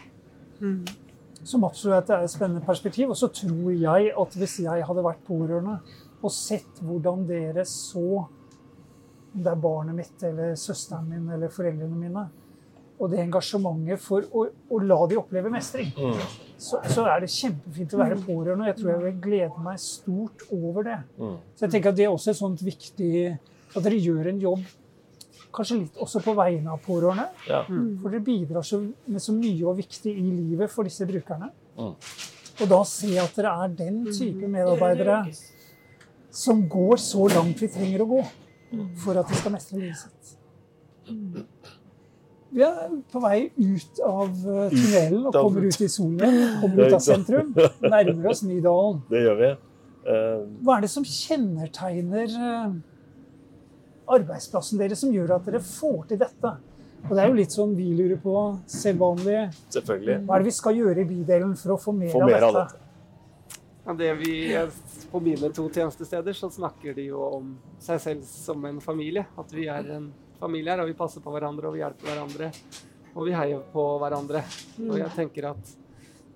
Som 1.45 1.65
absolutt 1.65 2.09
er 2.11 2.25
et 2.25 2.31
spennende 2.31 2.65
perspektiv. 2.65 3.11
Og 3.11 3.17
så 3.17 3.29
tror 3.29 3.73
jeg 3.75 4.13
at 4.17 4.39
hvis 4.41 4.57
jeg 4.65 4.87
hadde 4.89 5.05
vært 5.05 5.21
pårørende 5.27 5.79
og 6.23 6.33
sett 6.33 6.81
hvordan 6.81 7.27
dere 7.29 7.67
så 7.69 8.25
om 9.35 9.45
det 9.45 9.51
er 9.53 9.63
barnet 9.63 9.97
mitt 9.97 10.23
eller 10.27 10.55
søsteren 10.59 11.09
min 11.11 11.29
eller 11.35 11.53
foreldrene 11.53 11.99
mine, 11.99 12.25
og 12.99 13.13
det 13.13 13.21
engasjementet 13.23 14.01
for 14.03 14.25
å, 14.35 14.49
å 14.75 14.81
la 14.83 14.99
de 15.11 15.19
oppleve 15.21 15.53
mestring, 15.53 15.93
så, 16.59 16.81
så 16.91 17.05
er 17.07 17.23
det 17.23 17.31
kjempefint 17.31 17.95
å 17.95 18.01
være 18.01 18.19
pårørende. 18.25 18.65
Og 18.65 18.71
jeg 18.73 18.79
tror 18.81 18.91
jeg 18.91 19.03
vil 19.05 19.21
glede 19.29 19.63
meg 19.63 19.79
stort 19.83 20.43
over 20.51 20.89
det. 20.89 20.97
Mm. 21.21 21.37
Så 21.55 21.67
jeg 21.67 21.75
tenker 21.77 21.93
at 21.93 22.01
det 22.01 22.09
er 22.09 22.17
også 22.17 22.33
et 22.33 22.41
sånt 22.41 22.65
viktig 22.67 23.13
At 23.77 23.85
dere 23.85 24.01
gjør 24.01 24.31
en 24.33 24.43
jobb 24.43 24.65
kanskje 25.55 25.79
litt 25.79 26.01
også 26.03 26.21
på 26.25 26.35
vegne 26.39 26.73
av 26.75 26.81
pårørende. 26.85 27.29
Ja. 27.49 27.63
For 27.69 28.11
dere 28.11 28.25
bidrar 28.25 28.67
så, 28.67 28.81
med 29.09 29.23
så 29.23 29.35
mye 29.37 29.69
og 29.69 29.79
viktig 29.79 30.13
i 30.13 30.27
livet 30.27 30.73
for 30.73 30.89
disse 30.89 31.07
brukerne. 31.09 31.51
Mm. 31.79 31.95
Og 32.59 32.67
da 32.73 32.81
se 32.89 33.13
at 33.23 33.39
dere 33.39 33.55
er 33.63 33.79
den 33.79 34.03
type 34.11 34.51
medarbeidere 34.51 35.23
som 36.35 36.61
går 36.71 37.01
så 37.03 37.29
langt 37.33 37.63
vi 37.63 37.71
trenger 37.73 38.05
å 38.05 38.11
gå 38.11 38.21
for 39.03 39.19
at 39.21 39.29
de 39.31 39.39
skal 39.41 39.55
mestre 39.55 39.79
livet 39.81 39.97
sitt. 40.01 40.35
Vi 42.49 42.63
er 42.65 42.93
på 43.13 43.21
vei 43.21 43.39
ut 43.61 43.99
av 44.09 44.29
eh, 44.33 44.71
tunnelen 44.73 45.27
og 45.29 45.35
kommer 45.37 45.67
ut 45.69 45.81
i 45.85 45.89
solen. 45.93 46.39
Kommer 46.63 46.89
ut 46.89 46.97
av 46.97 47.03
sentrum. 47.05 47.51
Nærmer 47.85 48.31
oss 48.33 48.41
Nydalen. 48.47 49.03
Det 49.13 49.21
gjør 49.27 49.37
vi. 49.43 49.51
Eh, 50.09 50.39
Hva 50.65 50.79
er 50.79 50.87
det 50.87 50.91
som 50.95 51.05
kjennetegner 51.05 52.33
eh, 52.33 52.79
arbeidsplassen 54.17 54.81
deres 54.81 55.03
som 55.05 55.13
gjør 55.13 55.37
at 55.37 55.45
dere 55.51 55.61
får 55.65 56.01
til 56.13 56.23
dette? 56.25 56.55
Og 57.05 57.13
det 57.15 57.23
er 57.23 57.29
jo 57.31 57.37
litt 57.39 57.53
sånn 57.55 57.77
vi 57.79 57.91
lurer 57.95 58.19
på, 58.21 58.35
selvvanlig. 58.69 59.43
selvfølgelig. 59.77 60.17
Hva 60.27 60.35
er 60.35 60.43
det 60.43 60.49
vi 60.49 60.57
skal 60.57 60.81
gjøre 60.81 61.05
i 61.05 61.09
bydelen 61.13 61.53
for 61.61 61.77
å 61.77 61.81
få 61.81 61.93
mer, 61.95 62.11
Få 62.17 62.25
mer 62.27 62.43
av 62.43 62.49
av 62.49 62.57
dette? 62.63 62.81
Det 63.97 64.15
vi, 64.15 64.33
på 65.11 65.21
mine 65.21 65.49
to 65.57 65.65
tjenestesteder 65.73 66.37
så 66.37 66.51
snakker 66.53 66.95
de 66.95 67.07
jo 67.09 67.23
om 67.25 67.55
seg 67.81 68.01
selv 68.03 68.27
som 68.29 68.65
en 68.69 68.81
familie. 68.85 69.25
At 69.41 69.53
vi 69.55 69.65
er 69.73 69.89
en 69.97 70.11
familie 70.41 70.75
her, 70.75 70.83
og 70.83 70.91
vi 70.91 70.97
passer 70.99 71.25
på 71.25 71.33
hverandre 71.33 71.71
og 71.71 71.77
vi 71.77 71.81
hjelper 71.81 72.11
hverandre. 72.11 72.51
Og 73.15 73.25
vi 73.25 73.33
heier 73.33 73.63
på 73.73 73.87
hverandre. 74.03 74.43
Og 74.85 74.99
jeg 75.01 75.15
tenker 75.17 75.51
at 75.55 75.73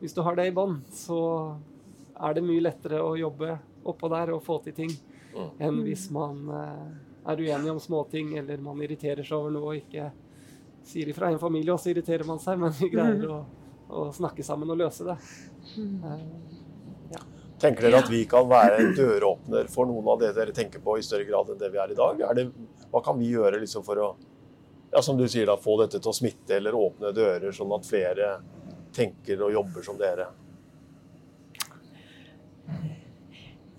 hvis 0.00 0.16
du 0.16 0.22
har 0.24 0.38
det 0.38 0.48
i 0.48 0.54
bånn, 0.56 0.80
så 0.90 1.20
er 2.16 2.34
det 2.34 2.46
mye 2.46 2.64
lettere 2.64 3.02
å 3.04 3.12
jobbe 3.20 3.58
oppå 3.84 4.08
der 4.12 4.32
og 4.34 4.44
få 4.46 4.58
til 4.64 4.74
ting 4.76 4.92
enn 5.62 5.80
hvis 5.84 6.08
man 6.12 6.42
eh, 6.52 6.88
er 7.32 7.40
uenig 7.40 7.70
om 7.72 7.80
småting 7.80 8.34
eller 8.38 8.60
man 8.62 8.80
irriterer 8.84 9.24
seg 9.24 9.36
over 9.38 9.54
noe 9.54 9.70
og 9.72 9.78
ikke 9.80 10.10
sier 10.86 11.08
ifra. 11.08 11.30
I 11.30 11.36
en 11.36 11.42
familie 11.42 11.72
også 11.74 11.92
irriterer 11.92 12.26
man 12.28 12.40
seg, 12.42 12.58
men 12.60 12.74
vi 12.78 12.90
greier 12.92 13.28
å, 13.30 13.38
å 13.88 14.08
snakke 14.14 14.44
sammen 14.46 14.70
og 14.74 14.80
løse 14.82 15.06
det. 15.06 15.18
Tenker 17.62 17.86
dere 17.86 18.02
at 18.02 18.10
vi 18.10 18.24
kan 18.26 18.48
være 18.50 18.80
en 18.82 18.92
døråpner 18.96 19.68
for 19.70 19.86
noen 19.86 20.08
av 20.10 20.18
det 20.18 20.32
dere 20.34 20.54
tenker 20.56 20.82
på 20.82 20.96
i 20.98 21.04
større 21.06 21.28
grad 21.28 21.52
enn 21.52 21.60
det 21.60 21.70
vi 21.70 21.78
er 21.78 21.92
i 21.94 21.98
dag? 21.98 22.22
Er 22.26 22.38
det, 22.38 22.48
hva 22.90 23.02
kan 23.06 23.18
vi 23.20 23.30
gjøre 23.30 23.60
liksom 23.62 23.84
for 23.86 24.00
å 24.02 24.08
ja, 24.92 25.00
som 25.00 25.16
du 25.16 25.24
sier 25.30 25.46
da, 25.48 25.56
få 25.56 25.78
dette 25.80 26.00
til 26.02 26.10
å 26.10 26.16
smitte 26.16 26.58
eller 26.58 26.74
åpne 26.76 27.14
dører, 27.16 27.52
sånn 27.54 27.70
at 27.72 27.86
flere 27.88 28.34
tenker 28.92 29.40
og 29.46 29.54
jobber 29.54 29.86
som 29.86 29.96
dere? 30.00 30.26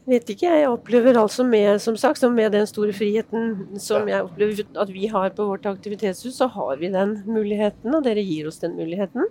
Vet 0.10 0.32
ikke, 0.34 0.50
jeg 0.50 0.68
opplever 0.68 1.16
altså 1.16 1.46
med, 1.48 1.78
som 1.80 1.96
sagt, 2.00 2.20
som 2.20 2.34
med 2.36 2.52
den 2.52 2.66
store 2.68 2.96
friheten 2.96 3.78
som 3.80 4.10
jeg 4.10 4.26
opplever 4.26 4.66
at 4.80 4.90
vi 4.92 5.08
har 5.12 5.30
på 5.38 5.46
vårt 5.48 5.68
aktivitetshus, 5.70 6.40
så 6.42 6.50
har 6.52 6.82
vi 6.82 6.90
den 6.92 7.22
muligheten, 7.28 7.94
og 7.94 8.04
dere 8.04 8.26
gir 8.26 8.50
oss 8.50 8.60
den 8.64 8.76
muligheten. 8.76 9.30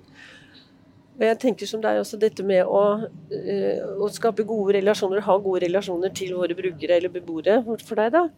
Og 1.18 1.24
jeg 1.26 1.38
tenker 1.42 1.68
som 1.68 1.82
det 1.82 1.90
er 1.90 2.00
også 2.00 2.18
dette 2.20 2.44
med 2.46 2.64
å, 2.64 3.06
eh, 3.36 3.82
å 4.00 4.08
skape 4.12 4.46
gode 4.48 4.78
relasjoner, 4.78 5.20
ha 5.20 5.36
gode 5.38 5.66
relasjoner 5.66 6.12
til 6.16 6.34
våre 6.38 6.56
brukere 6.56 6.96
eller 6.96 7.12
beboere 7.12 7.60
for 7.84 8.00
deg, 8.00 8.12
da. 8.12 8.28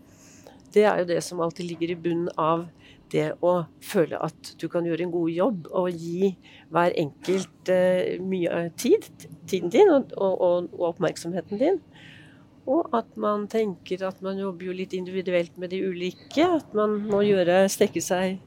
Det 0.75 0.83
er 0.83 0.99
jo 0.99 1.11
det 1.13 1.21
som 1.23 1.41
alltid 1.41 1.71
ligger 1.71 1.93
i 1.93 2.01
bunnen 2.07 2.33
av 2.37 2.67
det 3.13 3.29
å 3.47 3.53
føle 3.85 4.19
at 4.27 4.55
du 4.59 4.67
kan 4.73 4.87
gjøre 4.89 5.07
en 5.07 5.13
god 5.13 5.31
jobb 5.31 5.69
og 5.71 5.91
gi 5.95 6.33
hver 6.75 6.97
enkelt 6.99 7.71
eh, 7.71 8.19
mye 8.19 8.65
tid, 8.81 9.07
tiden 9.47 9.71
din 9.71 9.93
og, 9.93 10.11
og, 10.19 10.43
og 10.75 10.89
oppmerksomheten 10.91 11.61
din. 11.61 11.79
Og 12.67 12.89
at 12.97 13.11
man 13.21 13.47
tenker 13.53 14.07
at 14.09 14.23
man 14.25 14.41
jobber 14.41 14.71
jo 14.71 14.77
litt 14.77 14.95
individuelt 14.97 15.57
med 15.61 15.75
de 15.75 15.83
ulike. 15.85 16.47
At 16.47 16.73
man 16.77 16.97
må 17.11 17.21
gjøre, 17.27 17.67
strekke 17.71 18.01
seg 18.03 18.39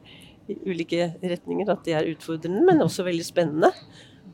i 0.49 0.57
ulike 0.65 1.11
retninger. 1.21 1.69
At 1.69 1.85
det 1.85 1.93
er 1.93 2.09
utfordrende, 2.09 2.63
men 2.65 2.81
også 2.81 3.05
veldig 3.05 3.27
spennende. 3.27 3.69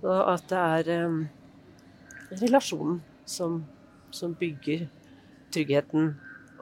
Og 0.04 0.34
at 0.34 0.46
det 0.52 0.60
er 0.60 1.08
um, 1.08 1.22
relasjonen 2.42 3.00
som, 3.26 3.62
som 4.12 4.34
bygger 4.36 4.88
tryggheten 5.54 6.14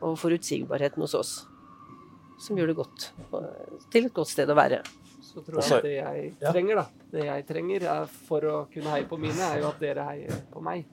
og 0.02 0.18
forutsigbarheten 0.22 1.02
hos 1.02 1.16
oss. 1.18 1.32
Som 2.42 2.58
gjør 2.58 2.72
det 2.72 2.78
godt. 2.80 3.08
Til 3.94 4.08
et 4.10 4.14
godt 4.14 4.32
sted 4.32 4.50
å 4.50 4.58
være. 4.58 4.82
Så 5.22 5.42
tror 5.46 5.62
jeg 5.62 5.72
at 5.78 5.86
det 5.86 5.94
jeg 5.96 6.32
trenger, 6.42 6.82
da, 6.82 7.06
det 7.14 7.26
jeg 7.28 7.46
trenger 7.48 7.86
er 7.88 8.10
for 8.28 8.46
å 8.50 8.56
kunne 8.74 8.92
heie 8.92 9.06
på 9.08 9.20
mine, 9.22 9.40
er 9.46 9.62
jo 9.62 9.70
at 9.70 9.80
dere 9.80 10.04
heier 10.10 10.42
på 10.52 10.64
meg. 10.66 10.84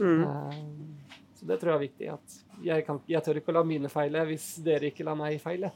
Mm. 0.00 0.24
Eh, 0.24 1.12
Så 1.38 1.46
det 1.46 1.60
tror 1.60 1.74
jeg 1.74 1.76
er 1.76 1.84
viktig. 1.84 2.08
At 2.16 2.64
jeg, 2.64 2.86
kan, 2.88 2.98
jeg 3.06 3.22
tør 3.22 3.38
ikke 3.38 3.52
å 3.52 3.58
la 3.58 3.62
mine 3.68 3.90
feile 3.92 4.24
hvis 4.26 4.48
dere 4.66 4.90
ikke 4.90 5.06
lar 5.06 5.18
meg 5.20 5.36
feile. 5.44 5.70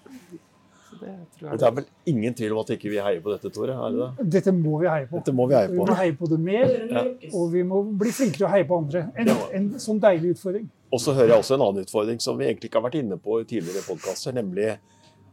Det 1.00 1.58
det 1.58 1.66
er 1.66 1.72
vel 1.76 1.84
ingen 2.06 2.34
tvil 2.34 2.52
om 2.54 2.60
at 2.62 2.70
ikke 2.74 2.90
vi 2.90 2.98
heier 3.02 3.20
på 3.24 3.30
dette, 3.34 3.50
Tore? 3.54 3.74
Er 3.76 3.94
det 3.94 4.06
det? 4.18 4.28
Dette 4.38 4.52
må 4.56 4.78
vi 4.80 4.88
heie 4.88 5.06
på. 5.10 5.20
Dette 5.20 5.34
må 5.36 5.46
vi 5.50 5.54
heie 5.58 5.68
Vi 5.70 5.76
må 5.78 5.96
heie 5.98 6.14
på 6.16 6.28
det 6.30 6.38
mer, 6.40 6.72
Ja. 6.90 7.02
og 7.34 7.52
vi 7.52 7.62
må 7.62 7.82
bli 8.00 8.10
flinkere 8.14 8.38
til 8.40 8.46
å 8.48 8.52
heie 8.54 8.64
på 8.68 8.78
andre. 8.78 9.04
En, 9.16 9.28
en 9.58 9.68
sånn 9.78 10.00
deilig 10.00 10.36
utfordring. 10.36 10.68
Og 10.92 11.00
så 11.04 11.12
hører 11.12 11.34
jeg 11.34 11.42
også 11.44 11.54
en 11.58 11.66
annen 11.66 11.84
utfordring 11.84 12.20
som 12.24 12.38
vi 12.40 12.46
egentlig 12.48 12.70
ikke 12.70 12.80
har 12.80 12.88
vært 12.88 13.00
inne 13.02 13.18
på 13.20 13.40
i 13.42 13.44
tidligere 13.44 13.84
podkaster, 13.86 14.32
nemlig 14.32 14.78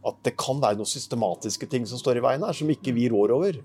at 0.05 0.17
det 0.27 0.35
kan 0.37 0.59
være 0.61 0.77
noen 0.77 0.89
systematiske 0.91 1.65
ting 1.71 1.85
som 1.89 1.97
står 1.97 2.19
i 2.19 2.25
veien 2.27 2.43
her, 2.45 2.53
som 2.53 2.69
ikke 2.69 2.93
vi 2.93 3.07
rår 3.09 3.31
over. 3.33 3.61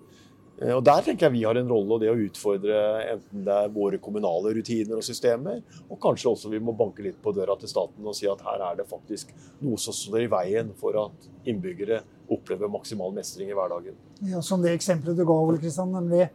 Eh, 0.60 0.74
Og 0.76 0.84
Der 0.84 1.00
tenker 1.02 1.26
jeg 1.26 1.32
vi 1.38 1.44
har 1.44 1.56
en 1.56 1.68
rolle, 1.68 1.94
og 1.96 2.00
det 2.02 2.10
å 2.12 2.18
utfordre 2.20 2.80
enten 3.14 3.44
det 3.46 3.56
er 3.56 3.72
våre 3.72 3.98
kommunale 4.02 4.52
rutiner 4.56 4.98
og 4.98 5.06
systemer, 5.06 5.62
og 5.88 6.00
kanskje 6.02 6.30
også 6.34 6.50
vi 6.52 6.60
må 6.60 6.76
banke 6.76 7.02
litt 7.06 7.20
på 7.22 7.32
døra 7.36 7.56
til 7.60 7.68
staten 7.72 8.06
og 8.06 8.14
si 8.16 8.28
at 8.28 8.42
her 8.44 8.60
er 8.70 8.76
det 8.82 8.88
faktisk 8.90 9.32
noe 9.64 9.80
som 9.80 9.96
står 9.96 10.26
i 10.26 10.30
veien 10.32 10.72
for 10.76 10.98
at 11.06 11.30
innbyggere 11.48 12.02
opplever 12.30 12.70
maksimal 12.70 13.12
mestring 13.16 13.50
i 13.50 13.56
hverdagen. 13.56 13.96
Ja, 14.28 14.40
som 14.44 14.62
det 14.62 14.74
eksempelet 14.76 15.16
du 15.16 15.24
ga, 15.24 15.32
Ole 15.34 15.58
Kristian, 15.58 15.90
nemlig 15.96 16.28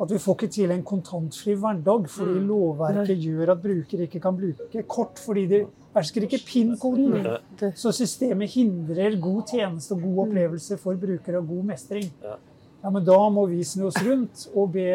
at 0.00 0.10
vi 0.10 0.18
får 0.18 0.36
ikke 0.38 0.52
til 0.52 0.70
en 0.72 0.82
kontantfri 0.82 1.54
hverdag 1.60 2.06
fordi 2.08 2.40
lovverket 2.48 3.20
gjør 3.20 3.52
at 3.52 3.62
brukere 3.62 4.06
ikke 4.08 4.20
kan 4.24 4.36
bruke 4.36 4.82
kort 4.88 5.20
fordi 5.20 5.42
de 5.46 5.58
behersker 5.92 6.24
ikke 6.24 6.40
PIN-koden. 6.48 7.26
Så 7.76 7.92
systemet 7.92 8.50
hindrer 8.54 9.18
god 9.20 9.42
tjeneste 9.52 9.92
og 9.96 10.06
god 10.06 10.22
opplevelse 10.26 10.78
for 10.80 10.96
brukere 11.00 11.42
og 11.42 11.48
god 11.52 11.68
mestring. 11.74 12.08
Ja. 12.80 12.86
Ja, 12.86 12.90
men 12.90 13.04
da 13.04 13.16
må 13.30 13.46
vi 13.48 13.62
snu 13.64 13.86
oss 13.90 13.96
rundt 14.02 14.46
og 14.54 14.72
be 14.72 14.86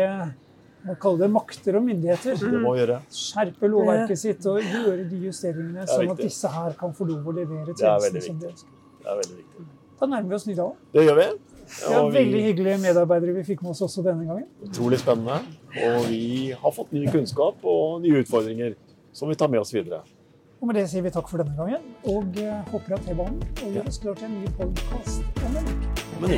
hva 0.85 0.93
kaller 1.01 1.23
det, 1.25 1.31
makter 1.33 1.75
og 1.79 1.83
myndigheter 1.85 2.35
Det 2.37 2.59
må 2.61 2.75
gjøre. 2.77 2.99
skjerpe 3.09 3.69
lovverket 3.69 4.17
sitt 4.21 4.45
og 4.45 4.59
gjøre 4.61 5.09
de 5.09 5.17
justeringene, 5.25 5.81
er 5.81 5.89
sånn 5.89 6.11
at 6.11 6.17
disse 6.21 6.47
her 6.47 6.73
kan 6.77 6.93
få 6.93 7.07
lov 7.09 7.25
å 7.25 7.33
levere 7.33 7.69
er 7.69 7.73
tjenestene 7.73 8.21
som 8.21 8.39
de 8.39 8.47
ønsker. 8.51 8.69
Det 9.01 9.07
er 9.09 9.15
veldig 9.21 9.37
viktig. 9.37 9.65
Da 9.99 10.05
nærmer 10.11 10.29
vi 10.29 10.35
oss 10.35 10.45
Nydalen. 10.45 10.75
Det 10.93 11.05
gjør 11.07 11.15
vi. 11.15 11.27
Ja, 11.89 12.07
vi- 12.07 12.17
veldig 12.19 12.41
hyggelige 12.45 12.77
medarbeidere 12.83 13.33
vi 13.33 13.43
fikk 13.43 13.61
med 13.63 13.71
oss 13.71 13.81
også 13.81 14.03
denne 14.03 14.25
gangen. 14.27 14.45
Utrolig 14.63 14.99
spennende. 14.99 15.39
Og 15.85 16.05
vi 16.09 16.51
har 16.51 16.71
fått 16.71 16.91
ny 16.93 17.05
kunnskap 17.07 17.55
og 17.63 18.01
nye 18.01 18.21
utfordringer 18.23 18.75
som 19.11 19.29
vi 19.29 19.35
tar 19.35 19.47
med 19.47 19.59
oss 19.61 19.71
videre. 19.73 20.01
Og 20.61 20.67
med 20.67 20.75
det 20.75 20.87
sier 20.89 21.01
vi 21.01 21.09
takk 21.09 21.27
for 21.27 21.37
denne 21.41 21.55
gangen, 21.57 21.81
og 22.05 22.25
håper 22.71 22.93
at 22.93 23.05
T-banen 23.05 23.41
gjør 23.73 23.87
oss 23.87 23.97
klar 23.97 24.13
til 24.15 24.25
en 24.25 24.41
ny 24.41 24.47
podkast 24.57 25.23
om 25.45 25.57
en 25.57 25.65
uke. 25.65 26.04
Men. 26.21 26.37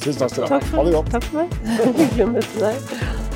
Tusen 0.00 0.20
takk 0.20 0.30
skal 0.34 0.44
du 0.44 0.54
ha. 0.54 0.60
Ha 0.74 0.84
det 0.86 0.94
godt. 0.96 1.10
takk 1.14 1.24
for 1.28 1.42
meg. 1.42 1.58
Hyggelig 2.00 2.26
å 2.26 2.30
møte 2.34 2.64
deg. 2.64 3.29